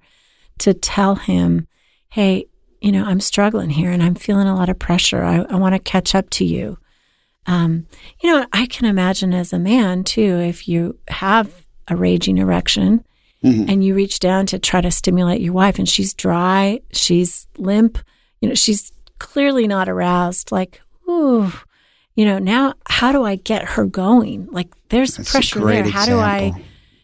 to 0.59 0.73
tell 0.73 1.15
him, 1.15 1.67
hey, 2.09 2.47
you 2.81 2.91
know, 2.91 3.03
I'm 3.03 3.19
struggling 3.19 3.71
here 3.71 3.91
and 3.91 4.03
I'm 4.03 4.15
feeling 4.15 4.47
a 4.47 4.55
lot 4.55 4.69
of 4.69 4.79
pressure. 4.79 5.23
I, 5.23 5.37
I 5.49 5.55
want 5.55 5.73
to 5.73 5.79
catch 5.79 6.13
up 6.13 6.29
to 6.31 6.45
you. 6.45 6.77
Um, 7.47 7.87
you 8.21 8.31
know, 8.31 8.45
I 8.53 8.65
can 8.65 8.85
imagine 8.85 9.33
as 9.33 9.53
a 9.53 9.59
man 9.59 10.03
too, 10.03 10.39
if 10.39 10.67
you 10.67 10.99
have 11.07 11.64
a 11.87 11.95
raging 11.95 12.37
erection 12.37 13.03
and 13.43 13.83
you 13.83 13.93
reach 13.93 14.17
down 14.17 14.47
to 14.47 14.57
try 14.57 14.81
to 14.81 14.89
stimulate 14.89 15.39
your 15.39 15.53
wife 15.53 15.77
and 15.77 15.87
she's 15.87 16.15
dry, 16.15 16.79
she's 16.93 17.45
limp, 17.59 17.99
you 18.41 18.49
know, 18.49 18.55
she's 18.55 18.91
clearly 19.19 19.67
not 19.67 19.87
aroused, 19.87 20.51
like, 20.51 20.81
ooh, 21.07 21.51
you 22.15 22.25
know, 22.25 22.39
now 22.39 22.73
how 22.89 23.11
do 23.11 23.23
I 23.23 23.35
get 23.35 23.63
her 23.63 23.85
going? 23.85 24.47
Like 24.51 24.69
there's 24.89 25.17
That's 25.17 25.29
pressure 25.31 25.59
there. 25.59 25.83
How 25.83 26.05
do 26.07 26.17
I 26.17 26.53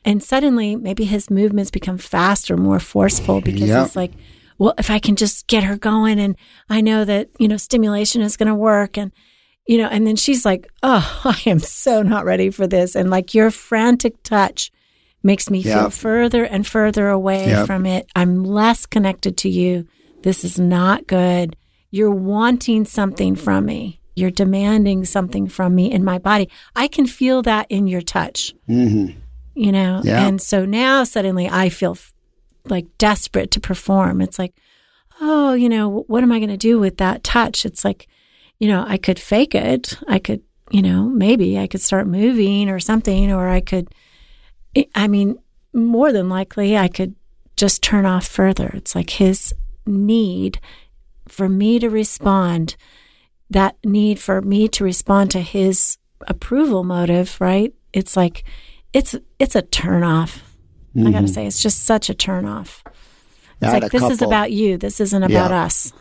and 0.03 0.23
suddenly 0.23 0.75
maybe 0.75 1.03
his 1.05 1.29
movements 1.29 1.69
become 1.69 1.99
faster, 1.99 2.57
more 2.57 2.79
forceful 2.79 3.39
because 3.41 3.69
Yep. 3.69 3.85
it's 3.85 3.95
like, 3.95 4.13
well, 4.57 4.73
if 4.79 4.89
I 4.89 4.97
can 4.97 5.15
just 5.15 5.45
get 5.45 5.63
her 5.63 5.77
going 5.77 6.19
and 6.19 6.35
I 6.71 6.81
know 6.81 7.05
that, 7.05 7.29
you 7.37 7.47
know, 7.47 7.57
stimulation 7.57 8.21
is 8.23 8.35
going 8.35 8.47
to 8.49 8.55
work 8.55 8.97
and, 8.97 9.11
you 9.67 9.77
know, 9.77 9.87
and 9.87 10.05
then 10.07 10.15
she's 10.15 10.45
like, 10.45 10.67
oh, 10.83 11.21
I 11.25 11.41
am 11.45 11.59
so 11.59 12.01
not 12.01 12.25
ready 12.25 12.49
for 12.49 12.67
this. 12.67 12.95
And 12.95 13.09
like 13.09 13.33
your 13.33 13.51
frantic 13.51 14.21
touch 14.23 14.71
makes 15.23 15.49
me 15.49 15.61
feel 15.61 15.89
further 15.91 16.43
and 16.43 16.65
further 16.65 17.07
away 17.09 17.47
Yep. 17.47 17.67
from 17.67 17.85
it. 17.85 18.07
I'm 18.15 18.43
less 18.43 18.85
connected 18.85 19.37
to 19.37 19.49
you. 19.49 19.87
This 20.23 20.43
is 20.43 20.59
not 20.59 21.05
good. 21.07 21.55
You're 21.91 22.09
wanting 22.11 22.85
something 22.85 23.35
from 23.35 23.65
me. 23.65 23.99
You're 24.15 24.31
demanding 24.31 25.05
something 25.05 25.47
from 25.47 25.75
me 25.75 25.91
in 25.91 26.03
my 26.03 26.17
body. 26.17 26.49
I 26.75 26.87
can 26.87 27.05
feel 27.05 27.41
that 27.43 27.67
in 27.69 27.87
your 27.87 28.01
touch 28.01 28.53
Mm-hmm. 28.69 29.17
you 29.55 29.71
know 29.71 30.01
Yeah. 30.03 30.25
and 30.27 30.41
so 30.41 30.65
now 30.65 31.03
suddenly 31.03 31.49
i 31.49 31.67
feel 31.69 31.91
f- 31.91 32.13
like 32.69 32.87
desperate 32.97 33.51
to 33.51 33.59
perform 33.59 34.21
it's 34.21 34.39
like 34.39 34.53
oh 35.19 35.53
you 35.53 35.67
know 35.69 36.03
what 36.07 36.23
am 36.23 36.31
i 36.31 36.39
going 36.39 36.49
to 36.49 36.57
do 36.57 36.79
with 36.79 36.97
that 36.97 37.23
touch 37.23 37.65
it's 37.65 37.83
like 37.83 38.07
you 38.61 38.67
know 38.69 38.85
i 38.87 38.97
could 38.97 39.19
fake 39.19 39.53
it. 39.55 39.97
I 40.07 40.19
could 40.19 40.41
you 40.69 40.81
know 40.87 40.99
maybe 41.25 41.57
i 41.63 41.67
could 41.67 41.81
start 41.81 42.07
moving 42.07 42.69
or 42.69 42.79
something 42.79 43.31
or 43.37 43.49
i 43.49 43.59
could 43.59 43.87
I- 44.95 45.07
mean 45.07 45.29
more 45.73 46.11
than 46.13 46.29
likely 46.29 46.77
i 46.77 46.87
could 46.87 47.15
just 47.57 47.83
turn 47.83 48.05
off 48.05 48.25
further. 48.25 48.69
It's 48.73 48.95
like 48.95 49.11
his 49.11 49.53
need 49.85 50.59
for 51.27 51.47
me 51.49 51.79
to 51.79 51.89
respond 51.89 52.75
that 53.49 53.75
need 53.83 54.17
for 54.19 54.41
me 54.41 54.67
to 54.69 54.83
respond 54.83 55.29
to 55.31 55.41
his 55.41 55.97
approval 56.27 56.83
motive 56.83 57.37
right? 57.39 57.73
It's 57.93 58.15
like 58.15 58.43
it's 58.93 59.15
it's 59.37 59.55
a 59.55 59.61
turn 59.61 60.03
off. 60.03 60.31
I 60.97 61.11
gotta 61.11 61.27
say 61.27 61.45
it's 61.45 61.61
just 61.61 61.83
such 61.85 62.09
a 62.09 62.13
turn 62.15 62.45
off. 62.45 62.83
It's 62.85 62.95
Mm-hmm. 63.71 63.73
Like 63.83 63.91
this 63.91 64.09
is 64.09 64.21
about 64.23 64.51
you. 64.51 64.77
This 64.77 64.99
isn't 64.99 65.21
about 65.23 65.51
Yeah. 65.51 65.63
us. 65.65 65.93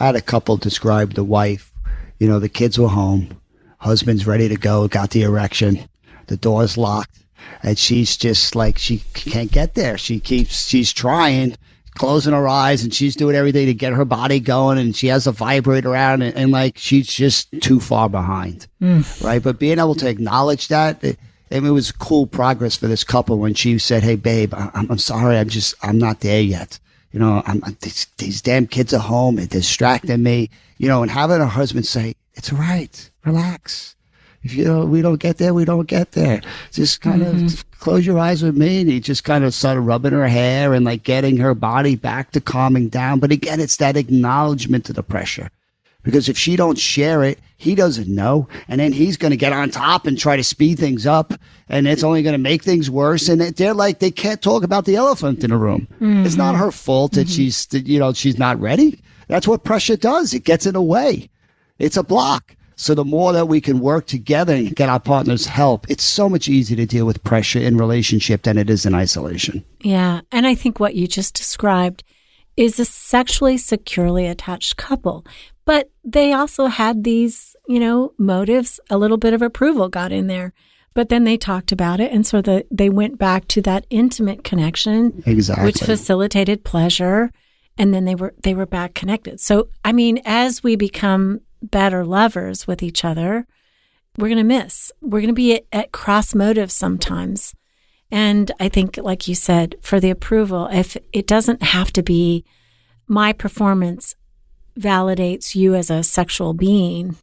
I 0.00 0.06
had 0.06 0.16
a 0.16 0.20
couple 0.32 0.56
describe 0.56 1.14
the 1.14 1.22
wife. 1.38 1.70
You 2.18 2.28
know, 2.28 2.38
the 2.38 2.48
kids 2.48 2.78
were 2.78 2.88
home, 2.88 3.40
husband's 3.78 4.26
ready 4.26 4.48
to 4.48 4.56
go, 4.56 4.88
got 4.88 5.10
the 5.10 5.22
erection, 5.22 5.88
the 6.26 6.36
door's 6.36 6.76
locked, 6.76 7.24
and 7.62 7.78
she's 7.78 8.16
just 8.16 8.54
like 8.54 8.78
she 8.78 8.98
can't 9.14 9.50
get 9.50 9.74
there. 9.74 9.98
She 9.98 10.20
keeps 10.20 10.66
she's 10.66 10.92
trying, 10.92 11.56
closing 11.94 12.32
her 12.32 12.48
eyes, 12.48 12.82
and 12.82 12.94
she's 12.94 13.16
doing 13.16 13.36
everything 13.36 13.66
to 13.66 13.74
get 13.74 13.92
her 13.92 14.04
body 14.04 14.40
going, 14.40 14.78
and 14.78 14.94
she 14.94 15.08
has 15.08 15.26
a 15.26 15.32
vibrator 15.32 15.94
out, 15.94 16.22
and, 16.22 16.34
and 16.34 16.50
like 16.50 16.78
she's 16.78 17.08
just 17.08 17.48
too 17.60 17.80
far 17.80 18.08
behind, 18.08 18.66
hmm. 18.80 19.02
right? 19.22 19.42
But 19.42 19.58
being 19.58 19.78
able 19.78 19.94
to 19.96 20.08
acknowledge 20.08 20.68
that. 20.68 21.02
It, 21.02 21.18
I 21.50 21.60
mean, 21.60 21.70
it 21.70 21.72
was 21.72 21.92
cool 21.92 22.26
progress 22.26 22.74
for 22.76 22.88
this 22.88 23.04
couple 23.04 23.38
when 23.38 23.54
she 23.54 23.78
said, 23.78 24.02
"Hey, 24.02 24.16
babe, 24.16 24.54
I- 24.54 24.70
I'm, 24.74 24.90
I'm 24.90 24.98
sorry, 24.98 25.36
I'm 25.38 25.48
just, 25.48 25.74
I'm 25.82 25.98
not 25.98 26.20
there 26.20 26.40
yet." 26.40 26.78
You 27.14 27.20
know, 27.20 27.44
I'm, 27.46 27.62
these, 27.80 28.08
these 28.18 28.42
damn 28.42 28.66
kids 28.66 28.92
are 28.92 28.98
home 28.98 29.38
and 29.38 29.48
distracting 29.48 30.24
me. 30.24 30.50
You 30.78 30.88
know, 30.88 31.00
and 31.00 31.10
having 31.10 31.38
her 31.38 31.46
husband 31.46 31.86
say, 31.86 32.16
"It's 32.34 32.52
all 32.52 32.58
right, 32.58 33.10
relax. 33.24 33.94
If 34.42 34.52
you 34.52 34.64
know 34.64 34.84
we 34.84 35.00
don't 35.00 35.20
get 35.20 35.38
there, 35.38 35.54
we 35.54 35.64
don't 35.64 35.86
get 35.86 36.10
there. 36.10 36.42
Just 36.72 37.02
kind 37.02 37.22
of 37.22 37.34
mm-hmm. 37.36 37.78
close 37.78 38.04
your 38.04 38.18
eyes 38.18 38.42
with 38.42 38.56
me." 38.56 38.80
And 38.80 38.90
he 38.90 38.98
just 38.98 39.22
kind 39.22 39.44
of 39.44 39.54
started 39.54 39.82
rubbing 39.82 40.10
her 40.10 40.26
hair 40.26 40.74
and 40.74 40.84
like 40.84 41.04
getting 41.04 41.36
her 41.36 41.54
body 41.54 41.94
back 41.94 42.32
to 42.32 42.40
calming 42.40 42.88
down. 42.88 43.20
But 43.20 43.30
again, 43.30 43.60
it's 43.60 43.76
that 43.76 43.96
acknowledgement 43.96 44.84
to 44.86 44.92
the 44.92 45.04
pressure 45.04 45.52
because 46.02 46.28
if 46.28 46.36
she 46.36 46.56
don't 46.56 46.78
share 46.78 47.22
it, 47.22 47.38
he 47.64 47.74
doesn't 47.74 48.08
know, 48.08 48.46
and 48.68 48.78
then 48.78 48.92
he's 48.92 49.16
going 49.16 49.30
to 49.30 49.36
get 49.36 49.52
on 49.52 49.70
top 49.70 50.06
and 50.06 50.18
try 50.18 50.36
to 50.36 50.44
speed 50.44 50.78
things 50.78 51.06
up, 51.06 51.32
and 51.68 51.88
it's 51.88 52.04
only 52.04 52.22
going 52.22 52.34
to 52.34 52.38
make 52.38 52.62
things 52.62 52.90
worse. 52.90 53.28
And 53.28 53.40
they're 53.40 53.74
like 53.74 53.98
they 53.98 54.10
can't 54.10 54.42
talk 54.42 54.62
about 54.62 54.84
the 54.84 54.96
elephant 54.96 55.42
in 55.42 55.50
the 55.50 55.56
room. 55.56 55.88
It's 55.92 56.00
mm-hmm. 56.00 56.38
not 56.38 56.56
her 56.56 56.70
fault 56.70 57.12
that 57.12 57.26
mm-hmm. 57.26 57.34
she's 57.34 57.66
that, 57.66 57.86
you 57.86 57.98
know 57.98 58.12
she's 58.12 58.38
not 58.38 58.60
ready. 58.60 59.00
That's 59.28 59.48
what 59.48 59.64
pressure 59.64 59.96
does. 59.96 60.34
It 60.34 60.44
gets 60.44 60.66
in 60.66 60.74
the 60.74 60.82
way. 60.82 61.30
It's 61.78 61.96
a 61.96 62.02
block. 62.02 62.54
So 62.76 62.94
the 62.94 63.04
more 63.04 63.32
that 63.32 63.46
we 63.46 63.60
can 63.60 63.78
work 63.78 64.06
together 64.06 64.52
and 64.52 64.74
get 64.74 64.88
our 64.88 65.00
partners 65.00 65.46
help, 65.46 65.88
it's 65.88 66.04
so 66.04 66.28
much 66.28 66.48
easier 66.48 66.76
to 66.76 66.86
deal 66.86 67.06
with 67.06 67.22
pressure 67.22 67.60
in 67.60 67.78
relationship 67.78 68.42
than 68.42 68.58
it 68.58 68.68
is 68.68 68.84
in 68.84 68.94
isolation. 68.94 69.64
Yeah. 69.80 70.22
And 70.32 70.46
I 70.46 70.54
think 70.54 70.80
what 70.80 70.96
you 70.96 71.06
just 71.06 71.34
described 71.34 72.02
is 72.56 72.78
a 72.78 72.84
sexually 72.84 73.58
securely 73.58 74.26
attached 74.26 74.76
couple. 74.76 75.24
But 75.64 75.90
they 76.04 76.32
also 76.32 76.66
had 76.66 77.04
these, 77.04 77.56
you 77.66 77.80
know, 77.80 78.12
motives, 78.18 78.80
a 78.90 78.98
little 78.98 79.16
bit 79.16 79.32
of 79.32 79.42
approval 79.42 79.88
got 79.88 80.12
in 80.12 80.26
there. 80.26 80.52
But 80.92 81.08
then 81.08 81.24
they 81.24 81.36
talked 81.36 81.72
about 81.72 82.00
it. 82.00 82.12
And 82.12 82.26
so 82.26 82.40
the, 82.40 82.66
they 82.70 82.88
went 82.88 83.18
back 83.18 83.48
to 83.48 83.62
that 83.62 83.86
intimate 83.90 84.44
connection, 84.44 85.22
Exactly. 85.26 85.64
which 85.64 85.78
facilitated 85.78 86.64
pleasure. 86.64 87.32
And 87.76 87.92
then 87.92 88.04
they 88.04 88.14
were, 88.14 88.34
they 88.42 88.54
were 88.54 88.66
back 88.66 88.94
connected. 88.94 89.40
So, 89.40 89.68
I 89.84 89.92
mean, 89.92 90.20
as 90.24 90.62
we 90.62 90.76
become 90.76 91.40
better 91.62 92.04
lovers 92.04 92.66
with 92.66 92.82
each 92.82 93.04
other, 93.04 93.46
we're 94.16 94.28
going 94.28 94.38
to 94.38 94.44
miss. 94.44 94.92
We're 95.00 95.20
going 95.20 95.28
to 95.28 95.32
be 95.32 95.56
at, 95.56 95.64
at 95.72 95.92
cross 95.92 96.34
motives 96.34 96.74
sometimes. 96.74 97.54
And 98.12 98.52
I 98.60 98.68
think, 98.68 98.96
like 98.98 99.26
you 99.26 99.34
said, 99.34 99.74
for 99.80 99.98
the 99.98 100.10
approval, 100.10 100.68
if 100.70 100.96
it 101.12 101.26
doesn't 101.26 101.62
have 101.62 101.92
to 101.94 102.02
be 102.02 102.44
my 103.08 103.32
performance 103.32 104.14
validates 104.78 105.54
you 105.54 105.74
as 105.74 105.90
a 105.90 106.02
sexual 106.02 106.54
being, 106.54 107.16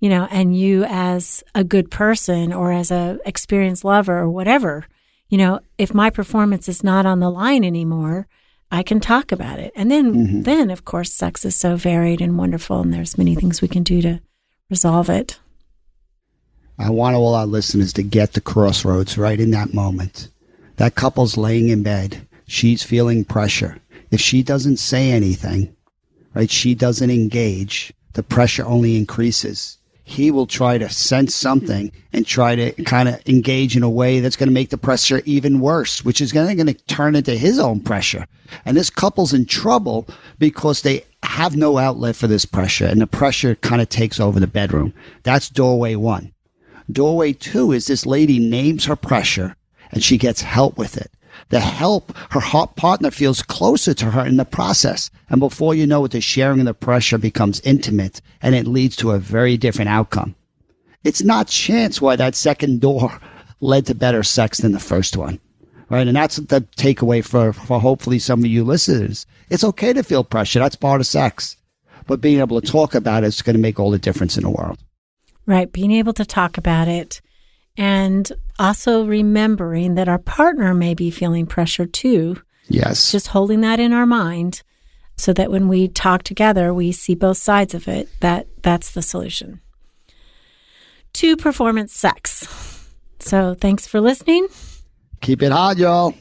you 0.00 0.08
know, 0.08 0.26
and 0.30 0.56
you 0.56 0.84
as 0.84 1.42
a 1.54 1.64
good 1.64 1.90
person 1.90 2.52
or 2.52 2.72
as 2.72 2.90
a 2.90 3.18
experienced 3.24 3.84
lover 3.84 4.18
or 4.18 4.30
whatever, 4.30 4.86
you 5.28 5.38
know, 5.38 5.60
if 5.78 5.94
my 5.94 6.10
performance 6.10 6.68
is 6.68 6.82
not 6.82 7.06
on 7.06 7.20
the 7.20 7.30
line 7.30 7.64
anymore, 7.64 8.26
I 8.70 8.82
can 8.82 9.00
talk 9.00 9.32
about 9.32 9.58
it. 9.58 9.72
And 9.74 9.90
then, 9.90 10.14
mm-hmm. 10.14 10.42
then 10.42 10.70
of 10.70 10.84
course, 10.84 11.12
sex 11.12 11.44
is 11.44 11.56
so 11.56 11.76
varied 11.76 12.20
and 12.20 12.38
wonderful, 12.38 12.80
and 12.80 12.92
there's 12.92 13.18
many 13.18 13.34
things 13.34 13.60
we 13.60 13.68
can 13.68 13.82
do 13.82 14.00
to 14.02 14.20
resolve 14.68 15.10
it. 15.10 15.38
I 16.78 16.90
want 16.90 17.14
all 17.14 17.34
our 17.34 17.46
listeners 17.46 17.92
to 17.94 18.02
get 18.02 18.32
the 18.32 18.40
crossroads 18.40 19.18
right 19.18 19.38
in 19.38 19.50
that 19.50 19.74
moment. 19.74 20.28
That 20.76 20.94
couple's 20.94 21.36
laying 21.36 21.68
in 21.68 21.82
bed. 21.82 22.26
She's 22.46 22.82
feeling 22.82 23.24
pressure. 23.24 23.78
If 24.10 24.20
she 24.20 24.42
doesn't 24.42 24.78
say 24.78 25.10
anything, 25.10 25.76
right, 26.34 26.50
she 26.50 26.74
doesn't 26.74 27.10
engage, 27.10 27.92
the 28.12 28.22
pressure 28.22 28.66
only 28.66 28.96
increases 28.96 29.78
he 30.10 30.32
will 30.32 30.46
try 30.46 30.76
to 30.76 30.88
sense 30.88 31.36
something 31.36 31.92
and 32.12 32.26
try 32.26 32.56
to 32.56 32.72
kind 32.82 33.08
of 33.08 33.20
engage 33.28 33.76
in 33.76 33.84
a 33.84 33.88
way 33.88 34.18
that's 34.18 34.34
going 34.34 34.48
to 34.48 34.52
make 34.52 34.70
the 34.70 34.76
pressure 34.76 35.22
even 35.24 35.60
worse, 35.60 36.04
which 36.04 36.20
is 36.20 36.32
going 36.32 36.56
to 36.56 36.74
turn 36.74 37.14
into 37.14 37.36
his 37.36 37.60
own 37.60 37.78
pressure. 37.78 38.26
And 38.64 38.76
this 38.76 38.90
couple's 38.90 39.32
in 39.32 39.46
trouble 39.46 40.08
because 40.40 40.82
they 40.82 41.04
have 41.22 41.56
no 41.56 41.78
outlet 41.78 42.16
for 42.16 42.26
this 42.26 42.44
pressure 42.44 42.86
and 42.86 43.00
the 43.00 43.06
pressure 43.06 43.54
kind 43.54 43.80
of 43.80 43.88
takes 43.88 44.18
over 44.18 44.40
the 44.40 44.48
bedroom. 44.48 44.92
That's 45.22 45.48
doorway 45.48 45.94
one. 45.94 46.32
Doorway 46.90 47.32
two 47.32 47.70
is 47.70 47.86
this 47.86 48.04
lady 48.04 48.40
names 48.40 48.86
her 48.86 48.96
pressure 48.96 49.54
and 49.92 50.02
she 50.02 50.18
gets 50.18 50.42
help 50.42 50.76
with 50.76 50.96
it 50.96 51.12
the 51.50 51.60
help, 51.60 52.16
her 52.30 52.66
partner 52.76 53.10
feels 53.10 53.42
closer 53.42 53.94
to 53.94 54.06
her 54.06 54.24
in 54.24 54.36
the 54.36 54.44
process. 54.44 55.10
And 55.28 55.40
before 55.40 55.74
you 55.74 55.86
know 55.86 56.04
it, 56.04 56.12
the 56.12 56.20
sharing 56.20 56.60
and 56.60 56.68
the 56.68 56.74
pressure 56.74 57.18
becomes 57.18 57.60
intimate 57.60 58.20
and 58.42 58.54
it 58.54 58.66
leads 58.66 58.96
to 58.96 59.12
a 59.12 59.18
very 59.18 59.56
different 59.56 59.90
outcome. 59.90 60.34
It's 61.02 61.22
not 61.22 61.48
chance 61.48 62.00
why 62.00 62.16
that 62.16 62.34
second 62.34 62.80
door 62.80 63.18
led 63.60 63.86
to 63.86 63.94
better 63.94 64.22
sex 64.22 64.58
than 64.58 64.72
the 64.72 64.80
first 64.80 65.16
one. 65.16 65.40
Right. 65.88 66.06
And 66.06 66.16
that's 66.16 66.36
the 66.36 66.60
takeaway 66.76 67.24
for, 67.24 67.52
for 67.52 67.80
hopefully 67.80 68.20
some 68.20 68.40
of 68.40 68.46
you 68.46 68.62
listeners. 68.62 69.26
It's 69.48 69.64
okay 69.64 69.92
to 69.92 70.04
feel 70.04 70.22
pressure. 70.22 70.60
That's 70.60 70.76
part 70.76 71.00
of 71.00 71.06
sex. 71.06 71.56
But 72.06 72.20
being 72.20 72.38
able 72.38 72.60
to 72.60 72.66
talk 72.66 72.94
about 72.94 73.24
it 73.24 73.28
is 73.28 73.42
going 73.42 73.56
to 73.56 73.62
make 73.62 73.80
all 73.80 73.90
the 73.90 73.98
difference 73.98 74.36
in 74.36 74.44
the 74.44 74.50
world. 74.50 74.78
Right. 75.46 75.72
Being 75.72 75.90
able 75.90 76.12
to 76.12 76.24
talk 76.24 76.58
about 76.58 76.86
it 76.86 77.20
and 77.80 78.30
also 78.58 79.06
remembering 79.06 79.94
that 79.94 80.06
our 80.06 80.18
partner 80.18 80.74
may 80.74 80.92
be 80.92 81.10
feeling 81.10 81.46
pressure 81.46 81.86
too. 81.86 82.36
Yes. 82.68 83.10
Just 83.10 83.28
holding 83.28 83.62
that 83.62 83.80
in 83.80 83.94
our 83.94 84.04
mind 84.04 84.62
so 85.16 85.32
that 85.32 85.50
when 85.50 85.66
we 85.66 85.88
talk 85.88 86.22
together, 86.22 86.74
we 86.74 86.92
see 86.92 87.14
both 87.14 87.38
sides 87.38 87.72
of 87.72 87.88
it. 87.88 88.10
That 88.20 88.48
that's 88.62 88.90
the 88.92 89.00
solution. 89.00 89.62
To 91.14 91.38
performance 91.38 91.94
sex. 91.94 92.86
So 93.18 93.54
thanks 93.54 93.86
for 93.86 94.02
listening. 94.02 94.48
Keep 95.22 95.40
it 95.42 95.50
hot, 95.50 95.78
y'all. 95.78 96.12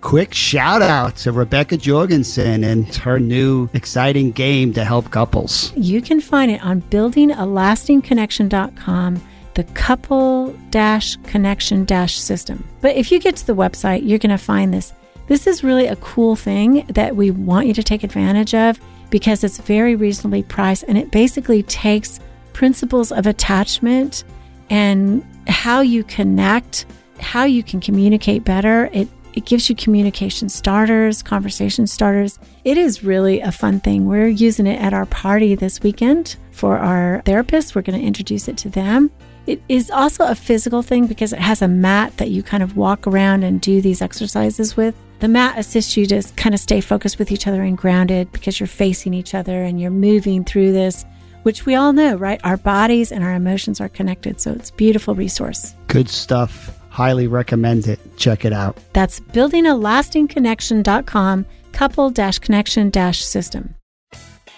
Quick 0.00 0.32
shout 0.32 0.82
out 0.82 1.16
to 1.16 1.32
Rebecca 1.32 1.76
Jorgensen 1.76 2.62
and 2.62 2.86
her 2.96 3.18
new 3.18 3.68
exciting 3.74 4.30
game 4.30 4.72
to 4.74 4.84
help 4.84 5.10
couples. 5.10 5.72
You 5.76 6.00
can 6.00 6.20
find 6.20 6.52
it 6.52 6.64
on 6.64 6.82
buildingalastingconnection.com 6.82 9.20
the 9.54 9.64
couple 9.64 10.52
dash 10.70 11.16
connection 11.24 11.84
dash 11.84 12.18
system. 12.18 12.64
But 12.80 12.96
if 12.96 13.10
you 13.10 13.20
get 13.20 13.36
to 13.36 13.46
the 13.46 13.54
website, 13.54 14.06
you're 14.06 14.18
going 14.18 14.30
to 14.30 14.38
find 14.38 14.72
this. 14.72 14.92
This 15.26 15.46
is 15.46 15.64
really 15.64 15.86
a 15.86 15.96
cool 15.96 16.36
thing 16.36 16.84
that 16.88 17.16
we 17.16 17.30
want 17.30 17.66
you 17.66 17.74
to 17.74 17.82
take 17.82 18.04
advantage 18.04 18.54
of 18.54 18.78
because 19.10 19.44
it's 19.44 19.58
very 19.58 19.96
reasonably 19.96 20.42
priced 20.42 20.84
and 20.84 20.98
it 20.98 21.10
basically 21.10 21.62
takes 21.62 22.20
principles 22.52 23.10
of 23.12 23.26
attachment 23.26 24.24
and 24.70 25.24
how 25.46 25.80
you 25.80 26.04
connect, 26.04 26.86
how 27.20 27.44
you 27.44 27.62
can 27.62 27.80
communicate 27.80 28.44
better. 28.44 28.90
It 28.92 29.08
it 29.34 29.46
gives 29.46 29.68
you 29.68 29.74
communication 29.74 30.48
starters, 30.48 31.20
conversation 31.20 31.88
starters. 31.88 32.38
It 32.64 32.78
is 32.78 33.02
really 33.02 33.40
a 33.40 33.50
fun 33.50 33.80
thing. 33.80 34.06
We're 34.06 34.28
using 34.28 34.68
it 34.68 34.80
at 34.80 34.94
our 34.94 35.06
party 35.06 35.56
this 35.56 35.82
weekend 35.82 36.36
for 36.52 36.78
our 36.78 37.20
therapists. 37.24 37.74
We're 37.74 37.82
going 37.82 37.98
to 37.98 38.06
introduce 38.06 38.46
it 38.46 38.56
to 38.58 38.68
them. 38.68 39.10
It 39.46 39.62
is 39.68 39.90
also 39.90 40.26
a 40.26 40.34
physical 40.34 40.82
thing 40.82 41.06
because 41.06 41.32
it 41.32 41.38
has 41.38 41.62
a 41.62 41.68
mat 41.68 42.16
that 42.16 42.30
you 42.30 42.42
kind 42.42 42.62
of 42.62 42.76
walk 42.76 43.06
around 43.06 43.42
and 43.42 43.60
do 43.60 43.80
these 43.80 44.02
exercises 44.02 44.76
with. 44.76 44.94
The 45.20 45.28
mat 45.28 45.58
assists 45.58 45.96
you 45.96 46.06
to 46.06 46.22
kind 46.36 46.54
of 46.54 46.60
stay 46.60 46.80
focused 46.80 47.18
with 47.18 47.30
each 47.30 47.46
other 47.46 47.62
and 47.62 47.78
grounded 47.78 48.32
because 48.32 48.58
you're 48.58 48.66
facing 48.66 49.14
each 49.14 49.34
other 49.34 49.62
and 49.62 49.80
you're 49.80 49.90
moving 49.90 50.44
through 50.44 50.72
this, 50.72 51.04
which 51.42 51.66
we 51.66 51.74
all 51.74 51.92
know, 51.92 52.16
right? 52.16 52.40
Our 52.44 52.56
bodies 52.56 53.12
and 53.12 53.22
our 53.22 53.34
emotions 53.34 53.80
are 53.80 53.88
connected. 53.88 54.40
So 54.40 54.52
it's 54.52 54.70
a 54.70 54.74
beautiful 54.74 55.14
resource. 55.14 55.74
Good 55.88 56.08
stuff. 56.08 56.78
Highly 56.88 57.26
recommend 57.26 57.86
it. 57.86 57.98
Check 58.16 58.44
it 58.44 58.52
out. 58.52 58.78
That's 58.92 59.20
buildingalastingconnection.com 59.20 61.46
couple 61.74 62.12
connection 62.12 63.12
system. 63.12 63.74